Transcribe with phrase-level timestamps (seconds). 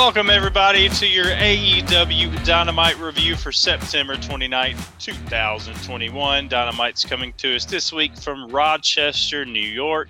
[0.00, 6.48] Welcome, everybody, to your AEW Dynamite review for September 29th, 2021.
[6.48, 10.08] Dynamite's coming to us this week from Rochester, New York.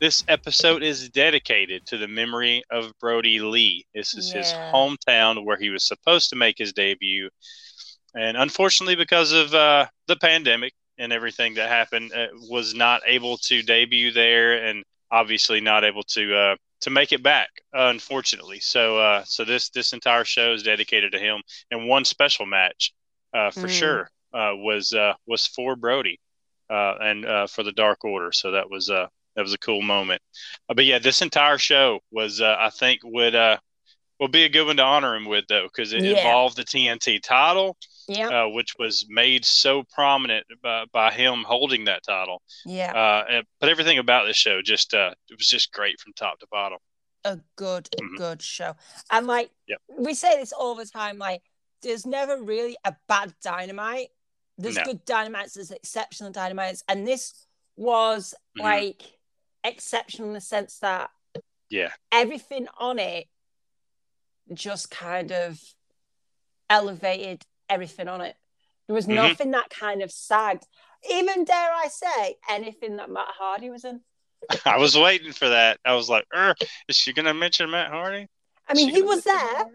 [0.00, 3.84] This episode is dedicated to the memory of Brodie Lee.
[3.94, 7.28] This is his hometown where he was supposed to make his debut.
[8.16, 13.36] And unfortunately, because of uh, the pandemic and everything that happened, uh, was not able
[13.42, 18.60] to debut there and obviously not able to uh, to make it back, unfortunately.
[18.60, 22.92] So, uh, so this this entire show is dedicated to him, and one special match
[23.34, 23.68] uh, for Mm.
[23.68, 26.20] sure uh, was uh, was for Brodie
[26.70, 28.32] uh, and uh, for the Dark Order.
[28.32, 29.06] So that was uh,
[29.36, 30.22] that was a cool moment.
[30.68, 33.58] Uh, but yeah, this entire show was uh, I think would uh,
[34.20, 36.04] will be a good one to honor him with though, because it Yeah.
[36.04, 37.76] involved the TNT title,
[38.08, 42.40] Yeah, uh, which was made so prominent by, by him holding that title.
[42.64, 42.92] yeah.
[42.92, 46.38] Uh, and- but everything about this show just uh, it was just great from top
[46.40, 46.78] to bottom.
[47.24, 48.16] a good, Mhm.
[48.16, 48.74] good show.
[49.10, 49.80] And like Yep.
[49.98, 51.42] we say this all the time, like
[51.82, 54.08] there's never really a bad dynamite.
[54.56, 54.84] There's No.
[54.84, 58.62] good dynamites, there's exceptional dynamites, and this was Mhm.
[58.62, 59.02] like
[59.64, 61.10] exceptional in the sense that
[61.68, 61.92] Yeah.
[62.10, 63.28] everything on it
[64.54, 65.60] just kind of
[66.70, 68.36] elevated everything on it.
[68.86, 69.14] There was Mhm.
[69.14, 70.66] nothing that kind of sagged.
[71.10, 74.00] Even dare I say anything that Matt Hardy was in.
[74.64, 75.78] I was waiting for that.
[75.84, 76.54] I was like, er,
[76.88, 78.28] is she going to mention Matt Hardy?
[78.68, 79.66] I mean, he was there.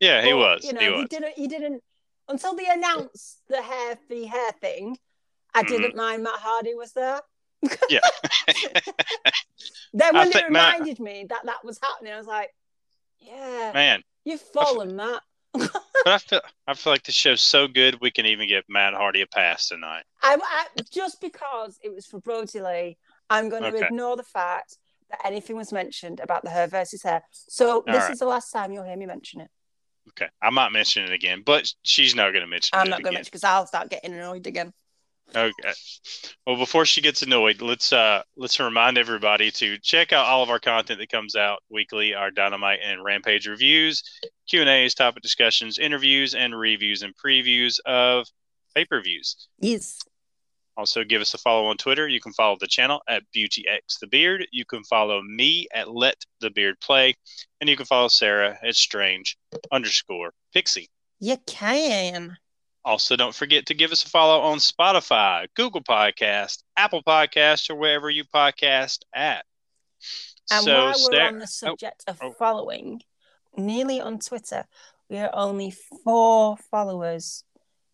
[0.00, 0.64] Yeah, he but, was.
[0.64, 1.32] You know, he he, didn't.
[1.36, 1.82] He didn't
[2.28, 4.98] until they announced the hair, the hair thing.
[5.52, 5.68] I Mhm.
[5.68, 7.20] didn't mind Matt Hardy was there.
[7.88, 8.00] Yeah.
[9.92, 12.54] Then I when they think Matt- reminded me that that was happening, I was like,
[13.18, 15.22] "Yeah, Man, you've fallen, Matt."
[16.04, 18.92] But I feel I feel like the show's so good we can even give Matt
[18.92, 20.04] Hardy a pass tonight.
[20.22, 23.76] I, I just because it was for Brodie Lee, I'm going to Okay.
[23.76, 24.76] ignore the fact
[25.10, 27.22] that anything was mentioned about the her versus her.
[27.30, 28.10] So this right.
[28.10, 29.50] is the last time you'll hear me mention it.
[30.10, 32.80] Okay, I might mention it again, but she's not going to mention it.
[32.80, 34.72] I'm it not going to mention because I'll start getting annoyed again.
[35.34, 35.72] Okay.
[36.46, 40.50] Well, before she gets annoyed, let's uh let's remind everybody to check out all of
[40.50, 44.02] our content that comes out weekly, our Dynamite and Rampage reviews,
[44.48, 48.26] Q and A's, topic discussions, interviews, and reviews and previews of
[48.74, 49.48] pay per views.
[49.60, 50.00] Yes.
[50.76, 52.08] Also, give us a follow on Twitter.
[52.08, 54.46] You can follow the channel at BeautyX the Beard.
[54.50, 57.14] You can follow me at Let the Beard Play,
[57.60, 59.36] and you can follow Sarah at Strange
[59.70, 60.88] underscore Pixie.
[61.18, 62.38] You can.
[62.84, 67.74] Also, don't forget to give us a follow on Spotify, Google Podcast, Apple Podcast, or
[67.74, 69.44] wherever you podcast at.
[70.50, 72.32] And so, while we're on the oh, subject of oh.
[72.32, 73.02] following,
[73.56, 74.64] nearly on Twitter,
[75.10, 75.74] we are only
[76.04, 77.44] four followers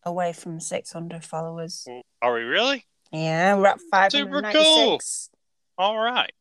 [0.04, 1.86] away from 600 followers.
[2.22, 2.86] are we really?
[3.12, 5.30] Yeah, we're at Super 596.
[5.78, 6.32] All right.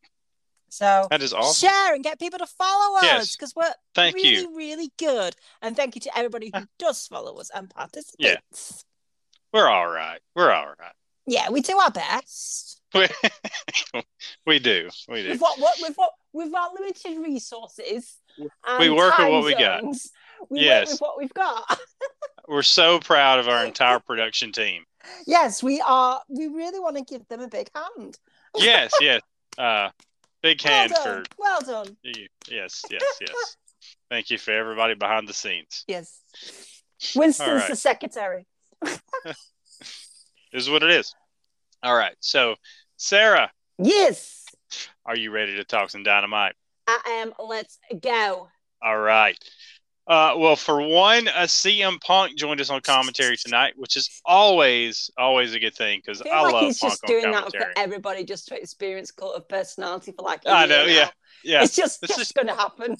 [0.68, 1.68] So That is awesome.
[1.68, 4.56] share and get people to follow us because we're Thank really, you.
[4.56, 5.34] really good.
[5.62, 8.84] And thank you to everybody who does follow us and participates.
[9.52, 10.20] We're all right.
[10.34, 10.92] We're all right.
[11.26, 12.80] Yeah, we do our best.
[12.94, 13.06] We,
[14.46, 14.88] we do.
[15.08, 15.30] We do.
[15.30, 18.16] With what, what, with what, with our limited resources,
[18.78, 19.82] We work with what we got.
[20.50, 20.88] We Yes.
[20.88, 21.80] work with what we've got.
[22.48, 24.84] We're so proud of our entire production team.
[25.26, 26.20] Yes, we are.
[26.28, 28.18] We really want to give them a big hand.
[28.56, 29.20] Yes, yes.
[29.58, 29.90] Uh,
[30.46, 31.24] big Well hand done.
[31.24, 31.96] for Well done.
[32.02, 32.26] you.
[32.48, 33.56] Yes, yes, yes.
[34.10, 35.84] Thank you for everybody behind the scenes.
[35.88, 36.20] Yes.
[37.14, 37.68] Winston's All right.
[37.70, 38.46] the secretary.
[38.82, 38.98] This
[40.52, 41.14] is what it is.
[41.82, 42.14] All right.
[42.20, 42.54] So,
[42.96, 44.44] Sarah, Yes,
[45.04, 46.54] are you ready to talk some dynamite?
[46.88, 47.32] I am.
[47.44, 48.48] Let's go.
[48.82, 49.36] All right.
[50.08, 55.10] Uh, well, for one, uh, CM Punk joined us on commentary tonight, which is always,
[55.18, 57.34] always a good thing because I I like love he's Punk just on doing that
[57.44, 57.64] commentary.
[57.74, 60.42] for everybody just to experience cult of personality for like.
[60.46, 61.10] a I know, yeah, now.
[61.42, 61.62] yeah.
[61.64, 62.96] It's just, Let's just going to happen.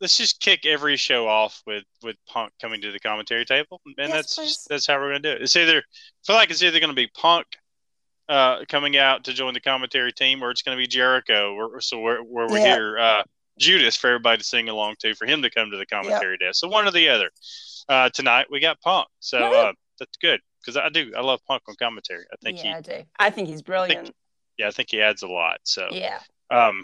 [0.00, 3.94] Let's just kick every show off with with Punk coming to the commentary table, and
[3.98, 4.66] Yes, that's please.
[4.68, 5.40] that's how we're gonna do it.
[5.42, 5.82] It's either I
[6.26, 7.46] feel like it's either gonna be Punk
[8.28, 11.54] uh, coming out to join the commentary team, or it's gonna be Jericho.
[11.54, 12.74] Or, so where where we Yeah.
[12.76, 12.98] here.
[12.98, 13.22] uh,
[13.58, 16.60] Judas for everybody to sing along to, for him to come to the commentary desk.
[16.60, 17.30] So one or the other.
[17.88, 21.62] Uh, tonight we got Punk, so uh, that's good because I do I love Punk
[21.68, 22.24] on commentary.
[22.32, 23.02] I think yeah, I do.
[23.18, 24.10] I think he's brilliant.
[24.58, 25.58] yeah I think he adds a lot.
[25.62, 26.18] So yeah.
[26.50, 26.82] um,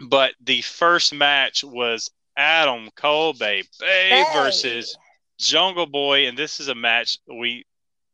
[0.00, 4.24] but the first match was Adam Cole, baby, Hey.
[4.32, 4.96] versus
[5.38, 7.64] Jungle Boy, and this is a match we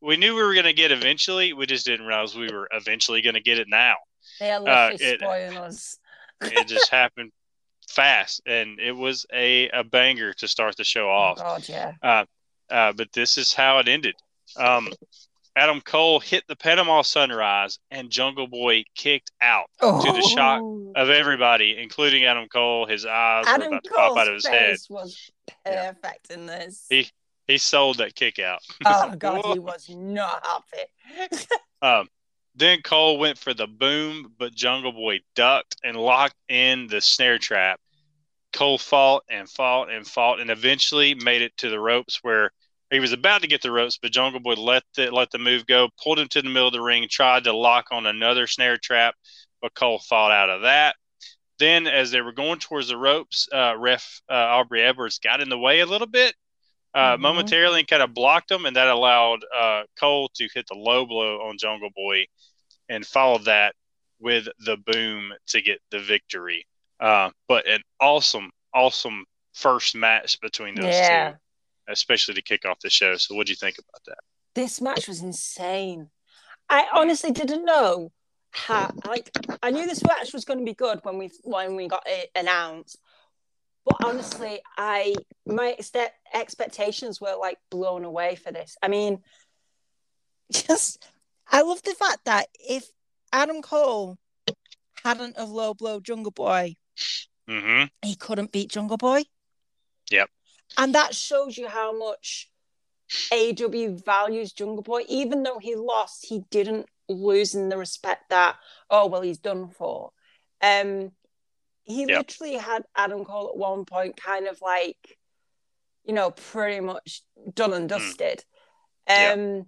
[0.01, 1.53] we knew we were going to get eventually.
[1.53, 3.95] We just didn't realize we were eventually going to get it now.
[4.39, 5.97] They are uh, spoiling us.
[6.41, 7.31] it just happened
[7.89, 11.39] fast, and it was a, a banger to start the show off.
[11.41, 11.93] Oh yeah.
[12.01, 12.25] Uh,
[12.69, 14.15] uh, but this is how it ended.
[14.57, 14.89] Um,
[15.55, 20.03] Adam Cole hit the Panama Sunrise, and Jungle Boy kicked out oh.
[20.03, 20.91] to the shock oh.
[20.95, 22.87] of everybody, including Adam Cole.
[22.87, 24.77] His eyes Adam were about to pop out of his head.
[24.89, 25.31] Was
[25.63, 26.35] perfect yeah.
[26.35, 26.85] in this.
[26.89, 27.09] He
[27.47, 28.59] he sold that kick out.
[28.85, 31.43] Oh god, he was not happy.
[31.81, 32.07] um,
[32.55, 37.39] then Cole went for the boom, but Jungle Boy ducked and locked in the snare
[37.39, 37.79] trap.
[38.53, 42.51] Cole fought and fought and fought, and eventually made it to the ropes where
[42.91, 45.65] he was about to get the ropes, but Jungle Boy let the let the move
[45.65, 48.77] go, pulled him to the middle of the ring, tried to lock on another snare
[48.77, 49.15] trap,
[49.61, 50.95] but Cole fought out of that.
[51.57, 55.49] Then, as they were going towards the ropes, uh, ref uh, Aubrey Edwards got in
[55.49, 56.35] the way a little bit,
[56.93, 57.21] uh, mm-hmm.
[57.21, 61.05] momentarily, and kind of blocked him, and that allowed uh, Cole to hit the low
[61.05, 62.25] blow on Jungle Boy,
[62.89, 63.75] and followed that
[64.19, 66.65] with the boom to get the victory.
[66.99, 71.31] Uh, but an awesome, awesome first match between those yeah.
[71.31, 71.37] two
[71.89, 73.15] especially to kick off the show.
[73.17, 74.17] So, what do you think about that?
[74.55, 76.09] This match was insane.
[76.69, 78.11] I honestly didn't know
[78.51, 78.91] how.
[79.05, 79.31] Like,
[79.61, 82.29] I knew this match was going to be good when we when we got it
[82.35, 82.99] announced,
[83.85, 85.15] but honestly, I
[85.45, 85.75] my
[86.33, 88.77] expectations were like blown away for this.
[88.81, 89.19] I mean,
[90.51, 91.05] just
[91.51, 92.87] I love the fact that if
[93.31, 94.17] Adam Cole
[95.03, 96.75] hadn't of low blow Jungle Boy,
[97.49, 97.85] mm-hmm.
[98.07, 99.23] he couldn't beat Jungle Boy.
[100.11, 100.29] Yep.
[100.77, 102.49] And that shows you how much
[103.31, 105.03] AW values Jungle Boy.
[105.07, 108.55] Even though he lost, he didn't lose in the respect that,
[108.89, 110.11] oh, well, he's done for.
[110.61, 111.11] Um,
[111.83, 112.09] he yep.
[112.09, 115.17] literally had Adam Cole at one point kind of like,
[116.03, 117.21] you know, pretty much
[117.53, 117.97] done and hmm.
[117.97, 118.43] dusted.
[119.09, 119.33] Mm.
[119.33, 119.65] Um, yep.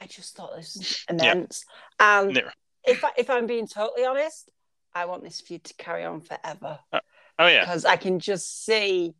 [0.00, 1.64] I just thought this was immense.
[2.00, 2.08] Yep.
[2.08, 2.42] And
[2.84, 4.50] if, I, if I'm being totally honest,
[4.94, 6.78] I want this feud to carry on forever.
[6.92, 7.00] Uh,
[7.38, 7.60] oh, yeah.
[7.60, 9.14] Because I can just see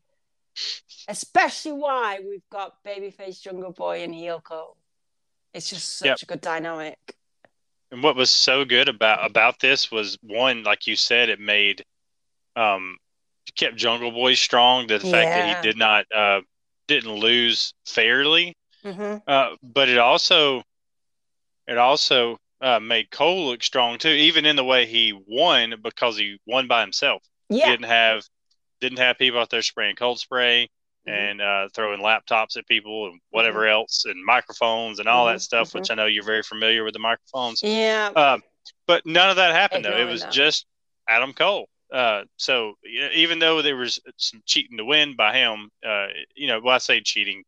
[1.09, 4.77] Especially why we've got babyface Jungle Boy and heel Cole.
[5.55, 6.99] It's just such a good dynamic.
[7.93, 11.85] And what was so good about about this was one, like you said, it made
[12.57, 12.97] um
[13.55, 14.87] kept Jungle Boy strong.
[14.87, 16.41] The fact that he did not uh
[16.89, 18.57] didn't lose fairly.
[18.85, 19.19] Mm-hmm.
[19.27, 20.63] Uh, but it also
[21.69, 26.17] it also uh, made Cole look strong too, even in the way he won because
[26.17, 27.23] he won by himself.
[27.49, 27.67] Yeah.
[27.67, 28.25] He didn't have
[28.81, 30.69] didn't have people out there spraying cold spray.
[31.07, 33.73] And uh, throwing laptops at people and whatever mm-hmm.
[33.73, 35.35] else and microphones and all mm-hmm.
[35.35, 35.93] that stuff, which mm-hmm.
[35.93, 37.63] I know you're very familiar with the microphones.
[37.63, 38.11] Yeah.
[38.15, 38.39] Uh,
[38.87, 39.97] but none of that happened though.
[39.97, 40.67] It was just
[41.09, 41.69] Adam Cole.
[41.93, 42.75] Uh, so
[43.15, 46.79] even though there was some cheating to win by him, uh, you know, well, I
[46.79, 47.45] say cheating,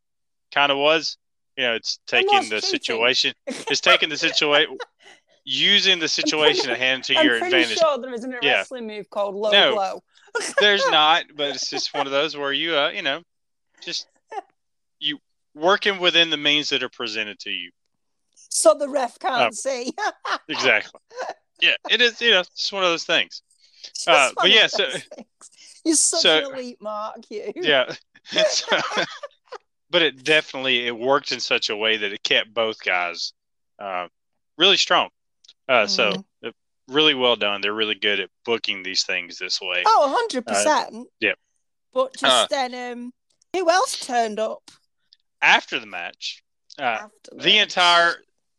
[0.53, 1.17] kind of was.
[1.57, 2.61] You know, it's taking the cheating.
[2.61, 3.35] situation.
[3.47, 4.77] It's taking the situation.
[5.45, 7.79] using the situation at hand to I'm your advantage.
[7.79, 8.57] Sure there isn't a yeah.
[8.57, 10.03] wrestling move called low no, blow.
[10.59, 13.23] there's not, but it's just one of those where you, uh, you know,
[13.85, 14.07] just
[14.99, 15.19] you
[15.55, 17.71] working within the means that are presented to you.
[18.35, 19.93] So the ref can't uh, see.
[20.49, 21.01] exactly.
[21.61, 22.21] Yeah, it is.
[22.21, 23.43] You know, it's one of those things.
[24.07, 24.87] Uh, but yeah, so
[25.85, 27.17] you're such so, an elite, Mark.
[27.31, 27.53] You.
[27.57, 27.93] Yeah.
[29.91, 33.33] but it definitely it worked in such a way that it kept both guys
[33.79, 34.09] uh,
[34.57, 35.11] really strong.
[35.69, 35.89] Uh, mm.
[35.89, 36.25] So
[36.89, 37.61] really well done.
[37.61, 39.83] They're really good at booking these things this way.
[39.87, 40.67] Oh, 100%.
[40.67, 41.33] Uh, yeah.
[41.93, 43.13] But just uh, then, um,
[43.55, 44.71] who else turned up?
[45.41, 46.43] After the match,
[46.79, 48.17] uh, after the entire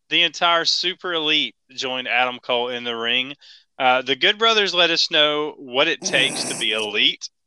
[0.09, 3.35] the entire super elite joined Adam Cole in the ring.
[3.77, 7.29] Uh, the Good Brothers let us know what it takes to be elite.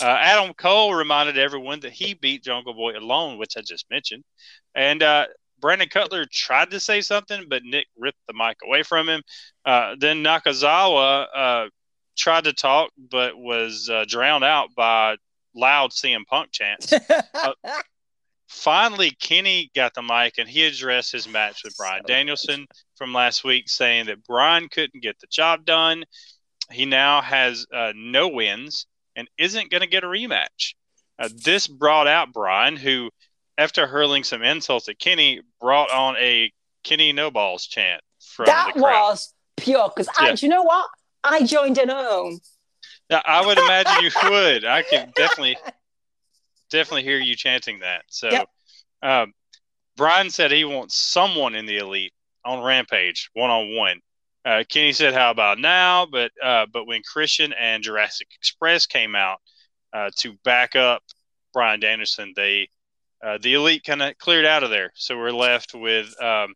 [0.00, 4.22] Uh, Adam Cole reminded everyone that he beat Jungle Boy alone, which I just mentioned.
[4.76, 5.26] And uh,
[5.60, 9.22] Brandon Cutler tried to say something, but Nick ripped the mic away from him.
[9.64, 11.68] Uh, then Nakazawa uh,
[12.16, 15.16] tried to talk, but was uh, drowned out by
[15.54, 16.92] loud CM Punk chants.
[17.34, 17.52] Uh,
[18.48, 23.44] finally, Kenny got the mic and he addressed his match with Bryan Danielson from last
[23.44, 26.04] week, saying that Bryan couldn't get the job done.
[26.70, 30.74] He now has uh, no wins and isn't going to get a rematch.
[31.18, 33.10] Uh, this brought out Bryan, who
[33.58, 38.72] after hurling some insults at Kenny, brought on a Kenny no balls chant from that
[38.74, 39.10] the crowd.
[39.10, 40.34] was pure because yeah.
[40.38, 40.88] you know what?
[41.22, 42.40] I joined in home.
[43.10, 44.64] I would imagine you would.
[44.64, 45.56] I can definitely,
[46.70, 48.04] definitely hear you chanting that.
[48.08, 48.48] So, yep.
[49.02, 49.32] um,
[49.96, 52.12] Bryan said he wants someone in the elite
[52.44, 54.00] on Rampage one on one.
[54.68, 59.38] Kenny said, "How about now?" But uh, but when Christian and Jurassic Express came out
[59.92, 61.02] uh, to back up
[61.52, 62.68] Bryan Danielson, they
[63.24, 64.92] uh, the elite kind of cleared out of there.
[64.96, 66.54] So we're left with um,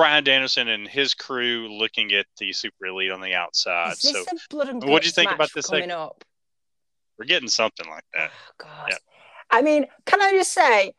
[0.00, 3.96] Bryan Danielson and his crew looking at the super elite on the outside.
[3.96, 6.00] So a blood and what do you think about this coming segment?
[6.00, 6.24] up?
[7.20, 8.30] we're getting something like that.
[8.32, 8.88] Oh God.
[8.88, 8.96] Yeah.
[9.50, 10.94] I mean, can I just say,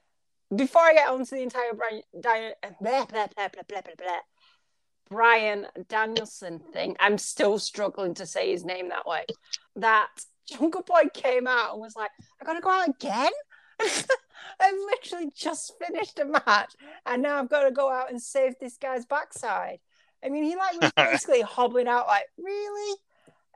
[0.55, 3.81] before I get on to the entire Bryan, Di- eh, blah, blah, blah, blah, blah,
[3.81, 4.19] blah, blah,
[5.09, 9.25] Bryan Danielson thing, I'm still struggling to say his name that way.
[9.77, 10.09] That
[10.47, 13.31] Jungle Boy came out and was like, I gotta go out again.
[14.59, 16.73] I've literally just finished a match
[17.05, 19.79] and now I've got to go out and save this guy's backside.
[20.23, 22.97] I mean, he like was basically hobbling out like, really?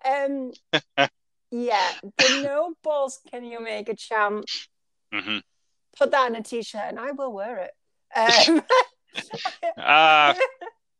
[0.03, 0.51] Um,
[1.51, 4.49] yeah, the no balls Kenny Omega chant.
[5.13, 5.37] hmm
[5.97, 7.71] Put that on a t-shirt and I will wear it.
[8.15, 8.61] Um,
[9.77, 10.33] Uh,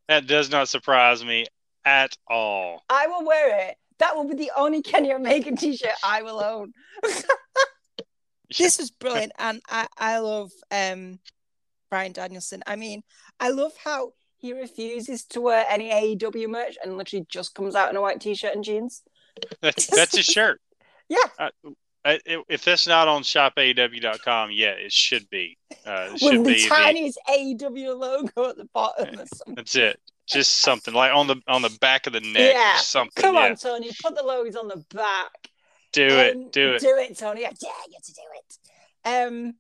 [0.08, 1.46] that does not surprise me
[1.84, 2.82] at all.
[2.90, 3.76] I will wear it.
[4.00, 6.74] That will be the only Kenny Omega t-shirt I will own.
[8.58, 11.20] This was brilliant, and I I love um
[11.90, 12.64] Bryan Danielson.
[12.68, 13.04] I mean,
[13.40, 17.90] I love how he refuses to wear any AEW merch and literally just comes out
[17.90, 19.02] in a white t-shirt and jeans.
[19.62, 20.62] That's, that's his shirt.
[21.10, 21.50] Yeah, Uh,
[22.04, 25.58] I- if that's not on shopaew.com, yeah, it should be.
[25.86, 26.64] Uh, it should with the be.
[26.64, 29.22] the- tiniest AEW logo at the bottom.
[29.56, 30.00] that's it.
[30.28, 33.22] Just something like on the on the back of the neck Yeah, something.
[33.22, 33.42] Come yeah.
[33.50, 35.50] on, Tony, put the logos on the back.
[35.96, 36.52] Do Um, it.
[36.52, 36.82] Do it.
[36.82, 37.46] Do it, Tony.
[37.46, 38.58] I dare you to do it.
[39.08, 39.56] Um,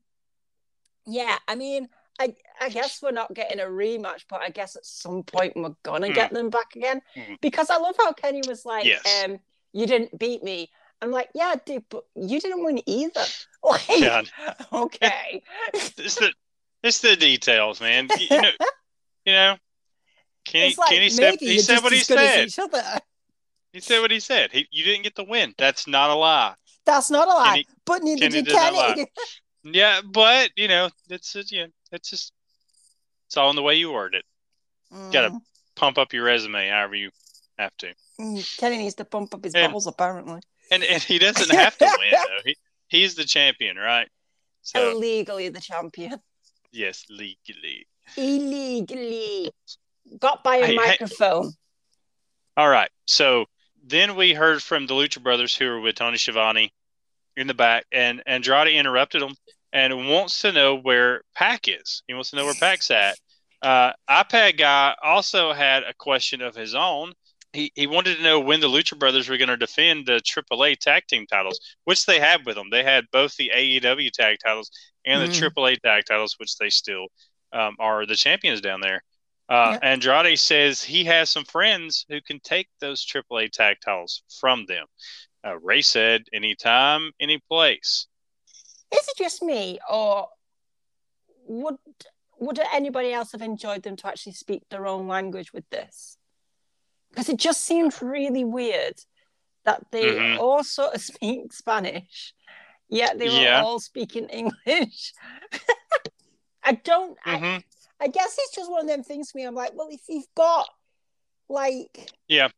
[1.08, 1.88] yeah, I mean,
[2.20, 5.75] I I guess we're not getting a rematch, but I guess at some point we're
[5.84, 6.13] gonna Hmm.
[6.13, 7.01] get them back again.
[7.13, 7.34] Hmm.
[7.42, 9.04] Because I love how Kenny was like, Yes.
[9.25, 9.39] um,
[9.74, 13.25] "You didn't beat me." I'm like, "Yeah, dude, but you didn't win either."
[13.63, 13.89] Like,
[14.74, 15.42] okay,
[15.74, 16.32] It's the
[16.84, 18.08] it's the details, man.
[18.20, 18.51] You, know,
[19.25, 19.58] you know.
[20.46, 22.72] Kenny, like Kenny said he said what he as good as said.
[23.75, 24.51] He said what he said.
[24.53, 25.53] He, you didn't get the win.
[25.58, 26.53] That's not a lie.
[26.86, 29.05] That's not a lie, Kenny- but neither Kenny did Kenny.
[29.63, 32.32] Yeah, but you know, it's know, it's just
[33.27, 34.24] it's all in the way you word it.
[35.12, 35.41] Gotta- Mm,
[35.75, 37.10] Pump up your resume however you
[37.60, 37.94] have to.
[38.17, 40.39] mm, Kenny needs to pump up his And- balls, apparently.
[40.72, 42.41] And and he doesn't have to win though.
[42.46, 42.55] He
[42.88, 44.08] he's the champion, right?
[44.62, 46.20] So Illegally the champion.
[46.72, 47.88] yes, legally.
[48.15, 49.51] illegally
[50.20, 50.75] got by a Hey, hey.
[50.75, 51.51] microphone.
[52.58, 52.89] All right.
[53.05, 53.46] So
[53.86, 56.72] then we heard from the Lucha Brothers who were with Tony Schiavone
[57.38, 59.36] in the back, and Andrade interrupted him
[59.72, 62.01] and wants to know where Pac is.
[62.08, 63.18] He wants to know where Pac's at.
[63.62, 67.13] Uh, iPad guy also had a question of his own.
[67.54, 70.77] He, he wanted to know when the Lucha Brothers were going to defend the AAA
[70.77, 72.70] tag team titles, which they had with them.
[72.70, 74.70] They had both the AEW tag titles
[75.06, 75.51] and the Mm.
[75.51, 77.08] AAA tag titles, which they still
[77.54, 79.04] um, are the champions down there.
[79.48, 84.66] Uh, Andrade says he has some friends who can take those AAA tag titles from
[84.66, 84.86] them.
[85.46, 88.08] Uh, Rey said, anytime, any place.
[88.92, 90.30] Is it just me, or
[91.48, 91.75] would
[92.40, 96.18] would anybody else have enjoyed them to actually speak their own language with this?
[97.10, 98.96] Because it just seemed really weird
[99.64, 100.38] that they Mhm.
[100.40, 102.34] all sort of speak Spanish,
[102.90, 103.62] yet they were Yeah.
[103.64, 105.14] all speaking English.
[106.64, 107.18] I don't.
[107.24, 107.58] I, hmm
[108.00, 109.46] I guess it's just one of them things for me.
[109.46, 110.68] I'm like, well, if you've got
[111.50, 112.50] like, Yeah.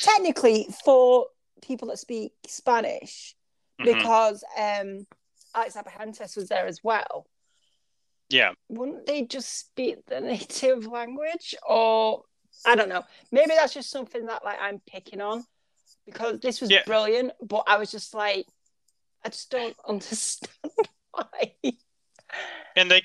[0.00, 1.26] technically for
[1.62, 3.34] people that speak Spanish,
[3.80, 5.06] hmm because um,
[5.54, 7.26] Alex Abrahantes was there as well.
[8.28, 8.52] Yeah.
[8.68, 12.22] Wouldn't they just speak the native language, or
[12.66, 13.04] I don't know?
[13.30, 15.44] Maybe that's just something that like I'm picking on
[16.06, 16.82] because this was Yeah.
[16.86, 18.46] brilliant, but I was just like,
[19.24, 20.50] I just don't understand
[21.12, 21.52] why.
[22.76, 23.02] And they,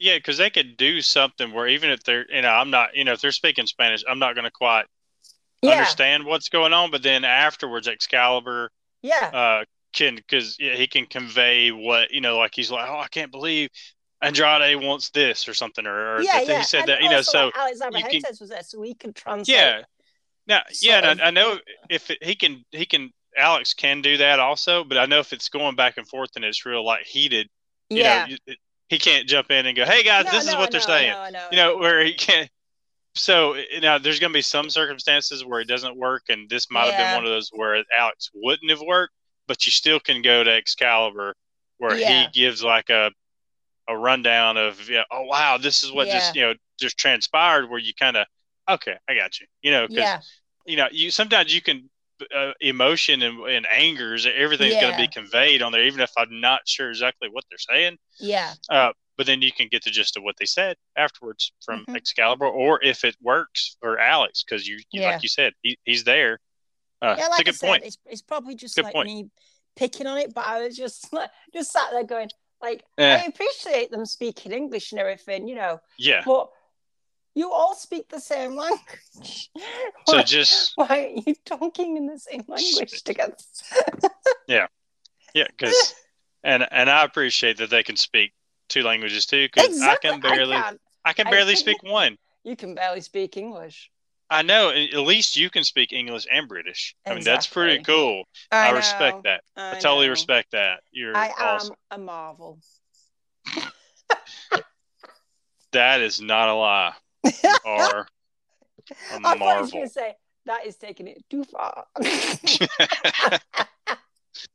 [0.00, 3.04] yeah, because they could do something where even if they're, you know, I'm not, you
[3.04, 4.86] know, if they're speaking Spanish, I'm not going to quite
[5.62, 6.90] Yeah, understand what's going on.
[6.90, 8.70] But then afterwards, Excalibur
[9.02, 9.64] yeah, uh,
[9.94, 13.32] can, because yeah, he can convey what, you know, like he's like, oh, I can't
[13.32, 13.70] believe
[14.22, 16.58] Andrade wants this or something, or, or yeah, yeah.
[16.58, 18.94] he said And that, you know, so like, Alex you can- was there, so he
[18.94, 19.74] could translate.
[19.76, 19.82] yeah.
[20.46, 21.58] Now, yeah, and I, I know
[21.90, 25.32] if it, he can, he can, Alex can do that also, but I know if
[25.32, 27.48] it's going back and forth and it's real like heated,
[27.94, 28.26] you yeah.
[28.26, 28.36] know,
[28.90, 30.86] he can't jump in and go, hey guys, No, this is no, what they're no,
[30.86, 31.12] saying.
[31.12, 32.50] no, no, you know, where he can't.
[33.14, 36.70] So you know, there's going to be some circumstances where it doesn't work, and this
[36.70, 39.14] might have been one of those where Alex wouldn't have worked,
[39.48, 41.34] but you still can go to Excalibur,
[41.78, 42.24] where Yeah.
[42.24, 43.10] he gives like a
[43.88, 47.80] a rundown of, yeah, oh wow, this is what just you know just transpired, where
[47.80, 48.26] you kind of,
[48.68, 50.20] okay, I got you, you know, because yeah,
[50.66, 51.90] you know, you sometimes you can
[52.34, 56.40] uh, emotion and, and angers, everything's going to be conveyed on there, even if I'm
[56.40, 57.98] not sure exactly what they're saying.
[58.18, 61.84] yeah, Uh, but then you can get the gist of what they said afterwards from
[61.86, 61.96] Mhm.
[61.96, 65.10] Excalibur, or if it works for Alex, because you, you Yeah.
[65.10, 66.40] like you said, he, he's there.
[67.02, 67.26] Uh, yeah.
[67.26, 67.84] it's Like a good I said, point.
[67.84, 69.06] it's, it's probably just Good like point.
[69.08, 69.30] me
[69.76, 72.30] picking on it, but I was just like, just sat there going,
[72.62, 73.16] Like Eh.
[73.16, 76.22] I appreciate them speaking English and everything, you know, Yeah.
[76.24, 76.50] but
[77.34, 79.50] you all speak the same language.
[80.06, 83.36] So why, just why are you talking in the same language together?
[84.48, 84.66] yeah,
[85.34, 85.94] yeah, because
[86.42, 88.32] and and I appreciate that they can speak
[88.68, 89.46] two languages too.
[89.46, 90.10] Because Exactly.
[90.10, 90.72] I can barely, I,
[91.04, 91.26] I can.
[91.26, 92.16] can I barely speak one.
[92.44, 93.90] You can barely speak English.
[94.30, 94.70] I know.
[94.70, 96.94] At least you can speak English and British.
[97.06, 98.24] I mean, that's pretty cool.
[98.50, 99.42] I, know, respect that.
[99.56, 100.12] I, totally know.
[100.12, 100.80] respect that.
[100.92, 101.76] You're I awesome.
[101.90, 102.58] am a marvel.
[105.72, 106.94] That is not a lie.
[107.64, 108.06] Are
[108.88, 109.70] a I you was marvel.
[109.70, 110.14] going to say
[110.46, 111.84] that is taking it too far.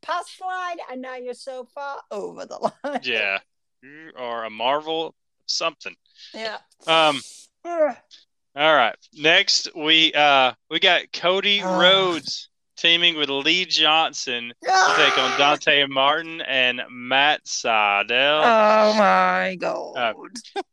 [0.02, 3.00] Past line, and now you're so far over the line.
[3.04, 3.40] yeah,
[3.82, 5.16] you are a marvel.
[5.46, 5.96] Something.
[6.34, 6.58] Yeah.
[6.88, 7.22] Um.
[7.66, 8.96] All right.
[9.14, 11.62] Next, we uh we got Cody.
[11.64, 18.42] Rhodes teaming with Lee Johnson to take on Dante Martin and Matt Sydal.
[18.44, 19.96] Oh my god.
[19.96, 20.14] Uh,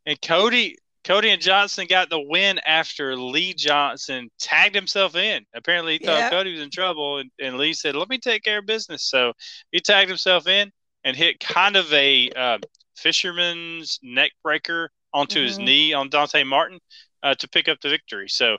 [0.05, 5.45] and Cody Cody and Johnson got the win after Lee Johnson tagged himself in.
[5.53, 6.29] Apparently, he thought Yeah.
[6.29, 9.33] Cody was in trouble, and, and Lee said, "Let me take care of business." So
[9.71, 10.71] he tagged himself in
[11.03, 12.57] and hit kind of a uh,
[12.95, 15.65] fisherman's neck breaker onto his Mhm.
[15.65, 16.79] knee on Dante Martin
[17.21, 18.29] uh, to pick up the victory.
[18.29, 18.57] So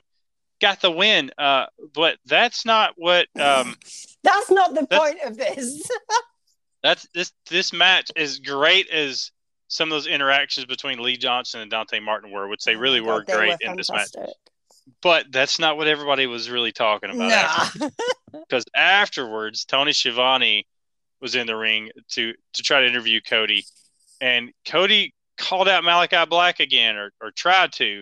[0.61, 1.31] got the win.
[1.37, 3.75] Uh, but that's not what um,
[4.23, 5.87] That's not the point of this.
[6.83, 9.31] that's this this match is great as
[9.75, 13.01] some of those interactions between Lee Johnson and Dante Martin were, which they Oh really
[13.01, 14.09] were they great in this match.
[15.01, 17.71] But that's not what everybody was really talking about.
[17.81, 17.89] Nah.
[18.49, 20.67] Because afterwards, Tony Schiavone
[21.21, 23.65] was in the ring to to try to interview Cody,
[24.19, 28.01] and Cody called out Malakai Black again, or or tried to,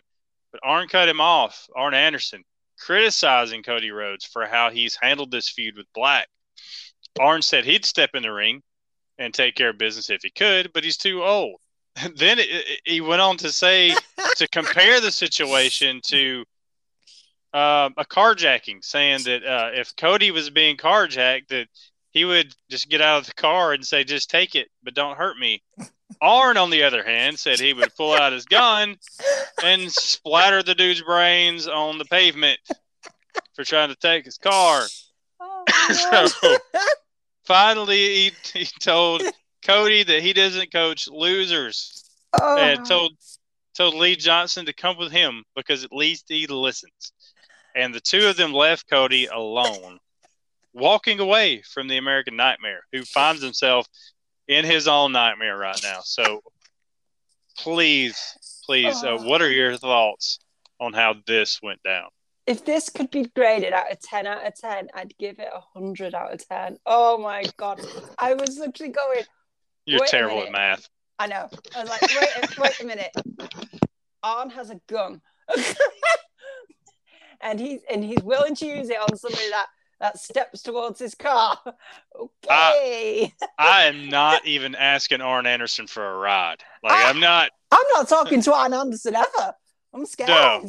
[0.51, 1.67] but Arn cut him off.
[1.75, 2.43] Arn Anderson
[2.79, 6.27] criticizing Cody Rhodes for how he's handled this feud with Black.
[7.19, 8.63] Arn said he'd step in the ring
[9.19, 11.59] and take care of business if he could, but he's too old.
[12.15, 12.39] then
[12.85, 13.93] he went on to say
[14.37, 16.43] to compare the situation to
[17.53, 21.67] um, a carjacking, saying that uh, if Cody was being carjacked, that
[22.09, 25.17] he would just get out of the car and say, "Just take it, but don't
[25.17, 25.61] hurt me."
[26.21, 28.95] Arn, on the other hand, said he would pull out his gun
[29.63, 32.59] and splatter the dude's brains on the pavement
[33.55, 34.83] for trying to take his car.
[35.39, 36.57] Oh So-
[37.45, 39.21] Finally, he, he told
[39.65, 41.99] Cody that he doesn't coach losers
[42.33, 42.57] Oh.
[42.57, 43.13] and told
[43.75, 47.11] told Lee Johnson to come with him because at least he listens.
[47.75, 49.97] And the two of them left Cody alone,
[50.73, 53.87] walking away from the American Nightmare, who finds himself
[54.47, 56.01] in his own nightmare right now.
[56.03, 56.41] So,
[57.57, 59.23] please, please, uh, Oh.
[59.23, 60.39] what are your thoughts
[60.79, 62.09] on how this went down?
[62.45, 65.61] if this could be graded out of 10 out of 10, I'd give it a
[65.79, 66.77] 100 out of 10.
[66.85, 67.79] Oh my God.
[68.19, 69.23] I was literally going,
[69.85, 70.87] You're Wait terrible at math.
[71.19, 71.49] I know.
[71.75, 73.11] I was like, wait, a- wait a minute.
[74.23, 75.21] Arn has a gun.
[77.41, 79.67] and he's and he's willing to use it on somebody that
[79.99, 81.57] that steps towards his car.
[82.45, 83.33] Okay.
[83.57, 86.57] I am not even asking Arn Anderson for a ride.
[86.83, 87.09] Like Ah.
[87.09, 89.53] I'm not, I'm not talking to Arn Anderson ever.
[89.93, 90.29] I'm scared.
[90.29, 90.65] No.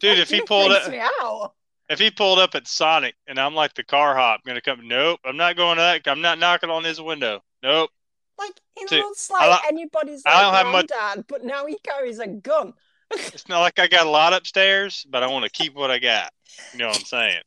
[0.00, 0.18] dude.
[0.18, 1.54] If he pulled up,
[1.88, 4.86] if he pulled up at Sonic and I'm like the car hop, gonna come.
[4.86, 6.10] Nope, I'm not going to that.
[6.10, 7.40] I'm not knocking on his window.
[7.62, 7.90] Nope.
[8.38, 11.78] Like he Dude, looks like don't- anybody's I don't have much- granddad, but now he
[11.84, 12.72] carries a gun.
[13.14, 15.98] It's not like I got a lot upstairs, but I want to keep what I
[15.98, 16.32] got.
[16.72, 17.42] You know what I'm saying?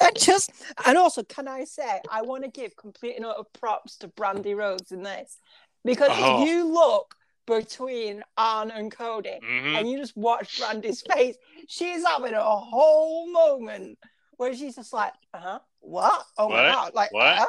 [0.00, 0.50] And just
[0.86, 4.56] and also, can I say I want to give complete and utter props to Brandi
[4.56, 5.38] Rhodes in this
[5.84, 6.42] because Oh.
[6.42, 7.14] if you look
[7.46, 13.30] between Arn and Cody hmm and you just watch Brandi's face, she's having a whole
[13.32, 13.98] moment
[14.36, 16.24] where she's just like, uh huh, what?
[16.36, 17.38] Oh my god, like What?
[17.40, 17.46] uh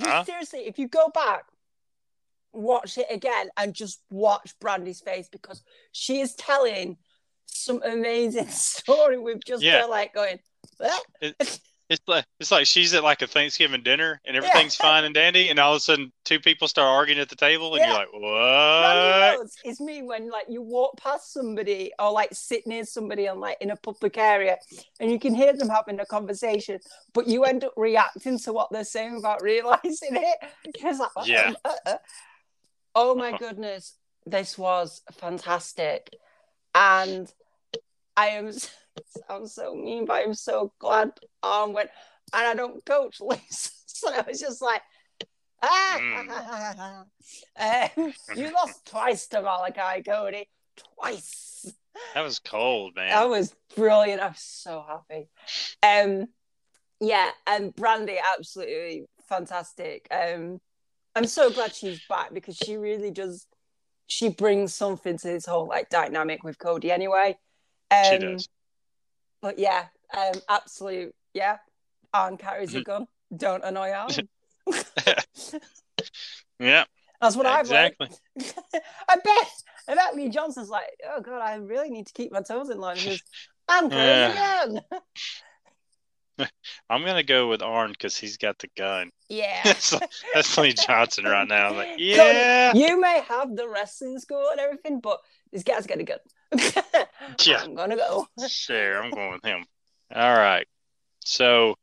[0.00, 0.24] Just Huh?
[0.24, 1.44] seriously, if you go back,
[2.56, 6.96] watch it again and just watch Brandi's face because she is telling
[7.46, 9.82] some amazing story with just Yeah.
[9.82, 10.38] her like going?
[11.88, 15.50] It's like it's like she's at like a Thanksgiving dinner and everything's fine and dandy,
[15.50, 17.90] and all of a sudden two people start arguing at the table, and Yeah.
[17.90, 22.84] you're like, "What?" Is me when like you walk past somebody or like sit near
[22.84, 24.58] somebody on like in a public area
[24.98, 26.80] and you can hear them having a conversation,
[27.14, 30.38] but you end up reacting to what they're saying without realizing it.
[30.82, 31.52] Like, Yeah.
[31.64, 31.98] Uh, uh, uh,
[32.96, 33.38] oh my Uh-huh.
[33.38, 36.10] goodness, this was fantastic,
[36.74, 37.32] and
[38.16, 41.12] I am sounds so mean, but I'm so glad
[41.44, 41.90] Arn went.
[42.32, 44.82] And I don't coach Lisa, so I was just like.
[45.62, 45.98] Ah,
[47.58, 50.48] um, you lost twice to Malakai Cody.
[50.76, 51.72] Twice.
[52.14, 53.08] That was cold, man.
[53.08, 54.20] That was brilliant.
[54.20, 55.28] I was so happy.
[55.82, 56.26] Um,
[57.00, 60.06] yeah, and Brandi absolutely fantastic.
[60.10, 60.60] Um,
[61.16, 63.46] I'm so glad she's back because she really does.
[64.06, 67.38] She brings something to this whole like dynamic with Cody anyway.
[67.90, 68.48] Um, she does.
[69.40, 71.56] But yeah, um, absolute yeah.
[72.12, 73.06] Arn carries a gun.
[73.34, 74.10] Don't annoy Arn.
[76.60, 76.84] yeah.
[77.20, 78.08] That's what exactly.
[78.38, 78.54] I've learned.
[79.08, 79.50] I bet.
[79.88, 82.78] I bet Lee Johnson's like, oh god, I really need to keep my toes in
[82.78, 83.22] line because
[83.68, 84.80] I'm carrying a gun.
[86.90, 89.10] I'm gonna go with Arn because he's got the gun.
[89.28, 89.94] Yeah, that's,
[90.34, 91.68] that's Lee Johnson right now.
[91.68, 92.74] I'm like, yeah.
[92.74, 95.20] you may have the wrestling school and everything, but
[95.52, 96.18] this guy's got a gun.
[97.44, 98.26] yeah, I'm gonna go.
[98.48, 99.64] Sure, I'm going with him.
[100.14, 100.66] All right,
[101.24, 101.76] so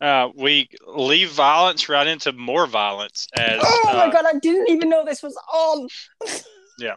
[0.00, 3.28] uh, we leave violence right into more violence.
[3.36, 5.88] As oh my uh, god, I didn't even know this was on.
[6.78, 6.94] yeah,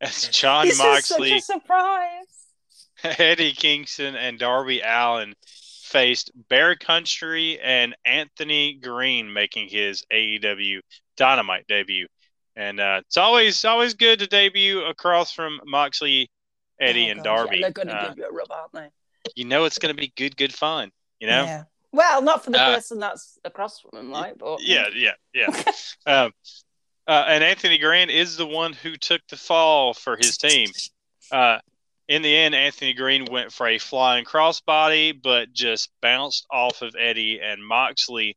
[0.00, 2.26] as John this Moxley, is such a surprise.
[3.04, 5.34] Eddie Kingston, and Darby Allin
[5.92, 10.80] faced Bear Country and Anthony Greene, making his AEW
[11.16, 12.06] Dynamite debut.
[12.56, 16.30] And uh, it's always always good to debut across from Moxley,
[16.80, 17.56] Eddie, Oh, and God, Darby.
[17.58, 18.88] Yeah, they're gonna Uh, give you a rub, aren't they?
[19.36, 20.90] you know it's going to be good, good fun.
[21.20, 21.62] You know, Yeah.
[21.92, 24.36] Well, not for the Uh, person that's across from them, right?
[24.36, 25.46] But yeah, yeah, yeah.
[26.06, 26.32] um,
[27.06, 30.70] uh, and Anthony Greene is the one who took the fall for his team.
[31.30, 31.58] Uh,
[32.12, 36.94] in the end, Anthony Greene went for a flying crossbody, but just bounced off of
[37.00, 38.36] Eddie and Moxley.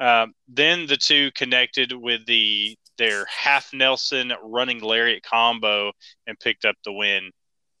[0.00, 5.92] Um, then the two connected with the their half Nelson running lariat combo
[6.26, 7.30] and picked up the win.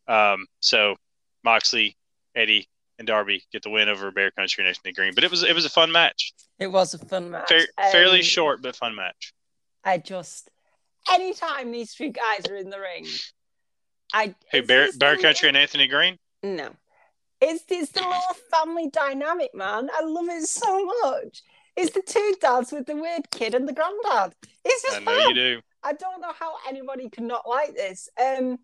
[0.06, 0.96] Um, so
[1.42, 1.96] Moxley,
[2.36, 5.14] Eddie, and Darby get the win over Bear Country and Anthony Greene.
[5.14, 7.48] But it was it was a fun match, it was a fun match.
[7.48, 9.32] Fair, fairly Um, short but fun match.
[9.82, 10.50] I just
[11.10, 13.06] anytime these three guys are in the ring,
[14.14, 16.18] I Hey, it's- Bear, Bear Country and Anthony Greene.
[16.42, 16.70] No.
[17.40, 19.90] It's it's the little family dynamic, man.
[19.92, 21.42] I love it so much.
[21.76, 24.34] It's the two dads with the weird kid and the granddad.
[24.64, 25.60] It's just I know you do.
[25.82, 28.08] I don't know how anybody could not like this.
[28.18, 28.58] Um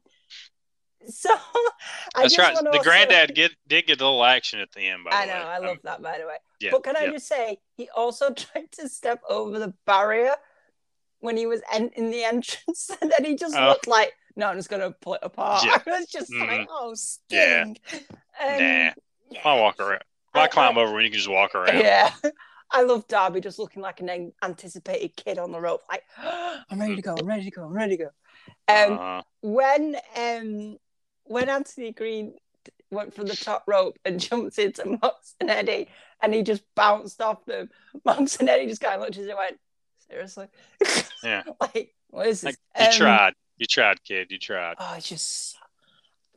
[1.09, 1.31] so
[2.15, 2.73] I That's just right.
[2.73, 5.05] The granddad get, did get a little action at the end.
[5.05, 6.37] By I the know, way, I love Um, that by the way.
[6.61, 7.11] yeah, but can I yeah.
[7.13, 10.35] just say he also tried to step over the barrier
[11.21, 13.67] when he was en- in the entrance and then he just Oh.
[13.69, 15.65] looked like no, I'm just gonna pull it apart.
[15.65, 15.79] Yeah.
[15.87, 16.67] I was just like, Mhm.
[16.69, 16.95] oh
[17.29, 17.65] Yeah.
[17.65, 17.77] sting.
[18.41, 18.89] Nah.
[18.89, 18.95] Um,
[19.45, 20.03] I'll walk around.
[20.35, 21.79] I- I'll climb over when you can just walk around.
[21.79, 22.13] Yeah.
[22.73, 26.95] I love Darby just looking like an anticipated kid on the rope, like, I'm ready
[26.97, 28.11] to go, I'm ready to go, I'm ready to go.
[28.69, 30.77] Um, Uh, when um
[31.25, 32.35] when Anthony Greene
[32.91, 35.89] went from the top rope and jumped into Mox and Eddie
[36.23, 37.71] and he just bounced off them,
[38.05, 39.61] Mox and Eddie just kind of looked at him and went,
[40.09, 40.47] Seriously?
[41.23, 41.43] Yeah.
[41.61, 42.57] like, what is this?
[42.77, 43.35] like, Um, tried.
[43.61, 44.29] You tried, kid.
[44.31, 44.77] You tried.
[44.79, 45.59] Oh, it's just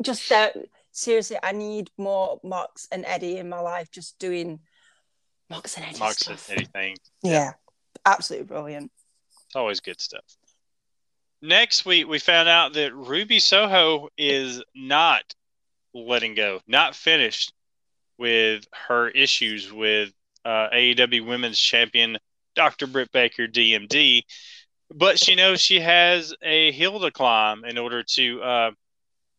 [0.02, 0.58] just that
[0.92, 4.60] seriously, I need more Mox and Eddie in my life just doing
[5.50, 6.00] Mox and Eddie.
[6.00, 6.58] Mox and stuff.
[6.58, 6.98] anything.
[7.24, 7.54] Yeah.
[8.06, 8.92] Absolutely brilliant.
[9.46, 10.26] It's always good stuff.
[11.42, 15.24] Next week, we found out that Ruby Soho is not
[15.94, 17.54] letting go, not finished
[18.18, 20.12] with her issues with
[20.44, 22.18] uh, AEW Women's Champion
[22.54, 22.88] Dr.
[22.88, 24.24] Britt Baker, DMD,
[24.94, 28.72] but she knows she has a hill to climb in order to uh,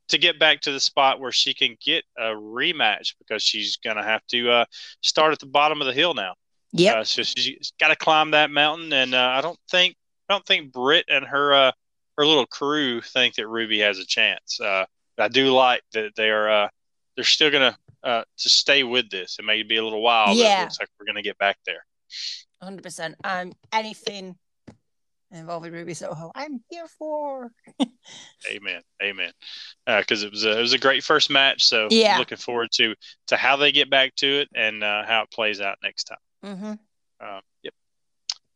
[0.08, 3.96] to get back to the spot where she can get a rematch because she's going
[3.96, 4.64] to have to uh,
[5.00, 6.34] start at the bottom of the hill now.
[6.72, 9.94] Yeah, Uh, so she's got to climb that mountain, and uh, I don't think
[10.28, 11.72] I don't think Britt and her uh,
[12.18, 14.60] her little crew think that Ruby has a chance.
[14.60, 14.84] Uh,
[15.16, 16.68] I do like that they are uh,
[17.14, 19.36] they're still gonna uh, to stay with this.
[19.38, 20.58] It may be a little while, but Yeah.
[20.58, 21.84] it looks like we're gonna get back there.
[22.60, 23.14] hundred percent.
[23.24, 24.36] Um, anything
[25.34, 27.50] involving Ruby Soho, I'm here for.
[28.50, 29.32] Amen, amen.
[29.86, 32.18] Because it was a, it was a great first match, so Yeah.
[32.18, 32.94] looking forward to
[33.28, 36.18] to how they get back to it and uh, how it plays out next time.
[36.44, 37.26] Mm-hmm.
[37.26, 37.72] Um, yep,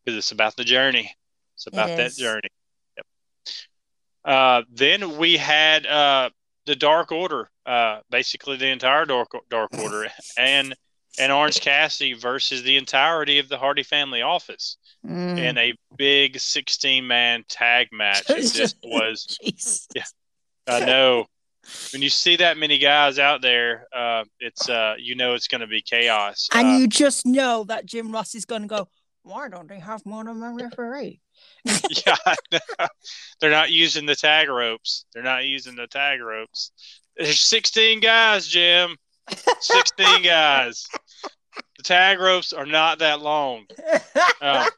[0.05, 1.15] because it's about the journey.
[1.57, 2.49] It's about that journey.
[2.97, 3.07] Yep.
[4.25, 6.31] Uh, then we had uh,
[6.67, 10.75] the Dark Order, uh, basically the entire Dark Dark Order, and
[11.21, 14.77] and Orange Cassidy versus the entirety of the Hardy Family Office
[15.07, 15.39] Mm.
[15.39, 18.27] in a big sixteen man tag match.
[18.27, 19.87] This was Jeez.
[20.67, 21.27] I know
[21.93, 25.61] when you see that many guys out there, uh, it's uh, you know it's going
[25.61, 26.49] to be chaos.
[26.53, 28.89] And Uh, you just know that Jim Ross is going to go.
[29.23, 31.21] Why don't they have more than one referee?
[31.65, 32.17] yeah,
[33.41, 35.05] they're not using the tag ropes.
[35.15, 36.73] They're not using the tag ropes.
[37.17, 38.97] There's 16 guys, Jim.
[39.61, 40.87] 16 guys.
[41.79, 43.67] The tag ropes are not that long.
[44.41, 44.69] Um,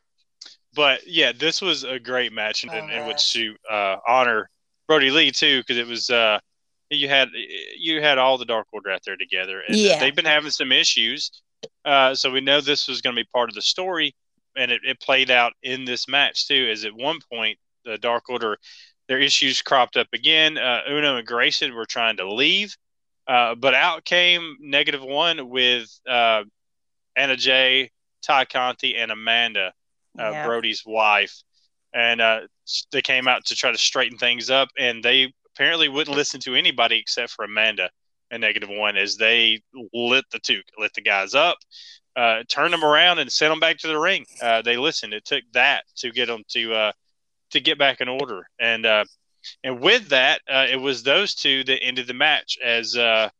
[0.74, 4.48] but yeah, this was a great match in, in, in which to uh, honor
[4.88, 6.38] Brodie Lee too, because it was uh,
[6.88, 7.28] you had
[7.78, 9.98] you had all the Dark Order out there together, and Yeah.
[10.00, 11.30] they've been having some issues.
[11.84, 14.14] Uh, so we know this was going to be part of the story,
[14.56, 16.68] and it, it played out in this match too.
[16.70, 18.56] Is at one point the Dark Order,
[19.08, 20.56] their issues cropped up again.
[20.56, 22.74] Uh, Uno and Grayson were trying to leave,
[23.26, 26.44] uh, but out came Negative One with uh,
[27.20, 27.90] Anna Jay,
[28.22, 29.72] Tay Conti, and Amanda,
[30.18, 30.46] uh, Yeah.
[30.46, 31.42] Brodie's wife,
[31.92, 32.40] and uh,
[32.92, 36.54] they came out to try to straighten things up, and they apparently wouldn't listen to
[36.54, 37.90] anybody except for Amanda
[38.30, 41.58] and Negative One as they lit the two, lit the guys up,
[42.16, 44.24] uh, turned them around, and sent them back to the ring.
[44.40, 45.12] Uh, they listened.
[45.12, 46.92] It took that to get them to uh,
[47.50, 49.04] to get back in order, and uh,
[49.64, 53.30] and with that, uh, it was those two that ended the match as uh,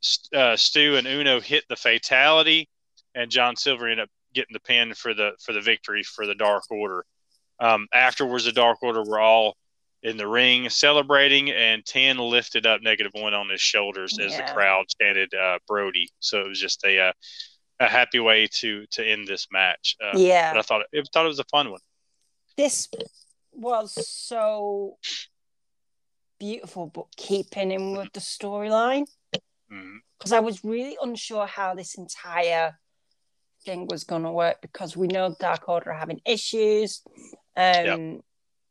[0.00, 2.68] St- uh, Stu and Uno hit the fatality,
[3.14, 6.34] and John Silver ended up getting the pin for the for the victory for the
[6.34, 7.04] Dark Order.
[7.60, 9.56] Um, afterwards, the Dark Order were all
[10.02, 14.42] in the ring celebrating, and Ten lifted up Negative One on his shoulders as the
[14.42, 16.10] crowd chanted uh, Brodie.
[16.18, 17.12] So it was just a uh,
[17.80, 19.96] a happy way to to end this match.
[20.02, 20.54] Uh, Yeah.
[20.56, 21.80] I thought it thought it was a fun one.
[22.56, 22.88] this
[23.52, 24.96] was so
[26.38, 29.06] beautiful, but keeping in with the storyline
[29.70, 29.98] Mhm.
[30.18, 32.78] because I was really unsure how this entire
[33.64, 37.02] thing was going to work because we know Dark Order are having issues.
[37.56, 38.22] Um,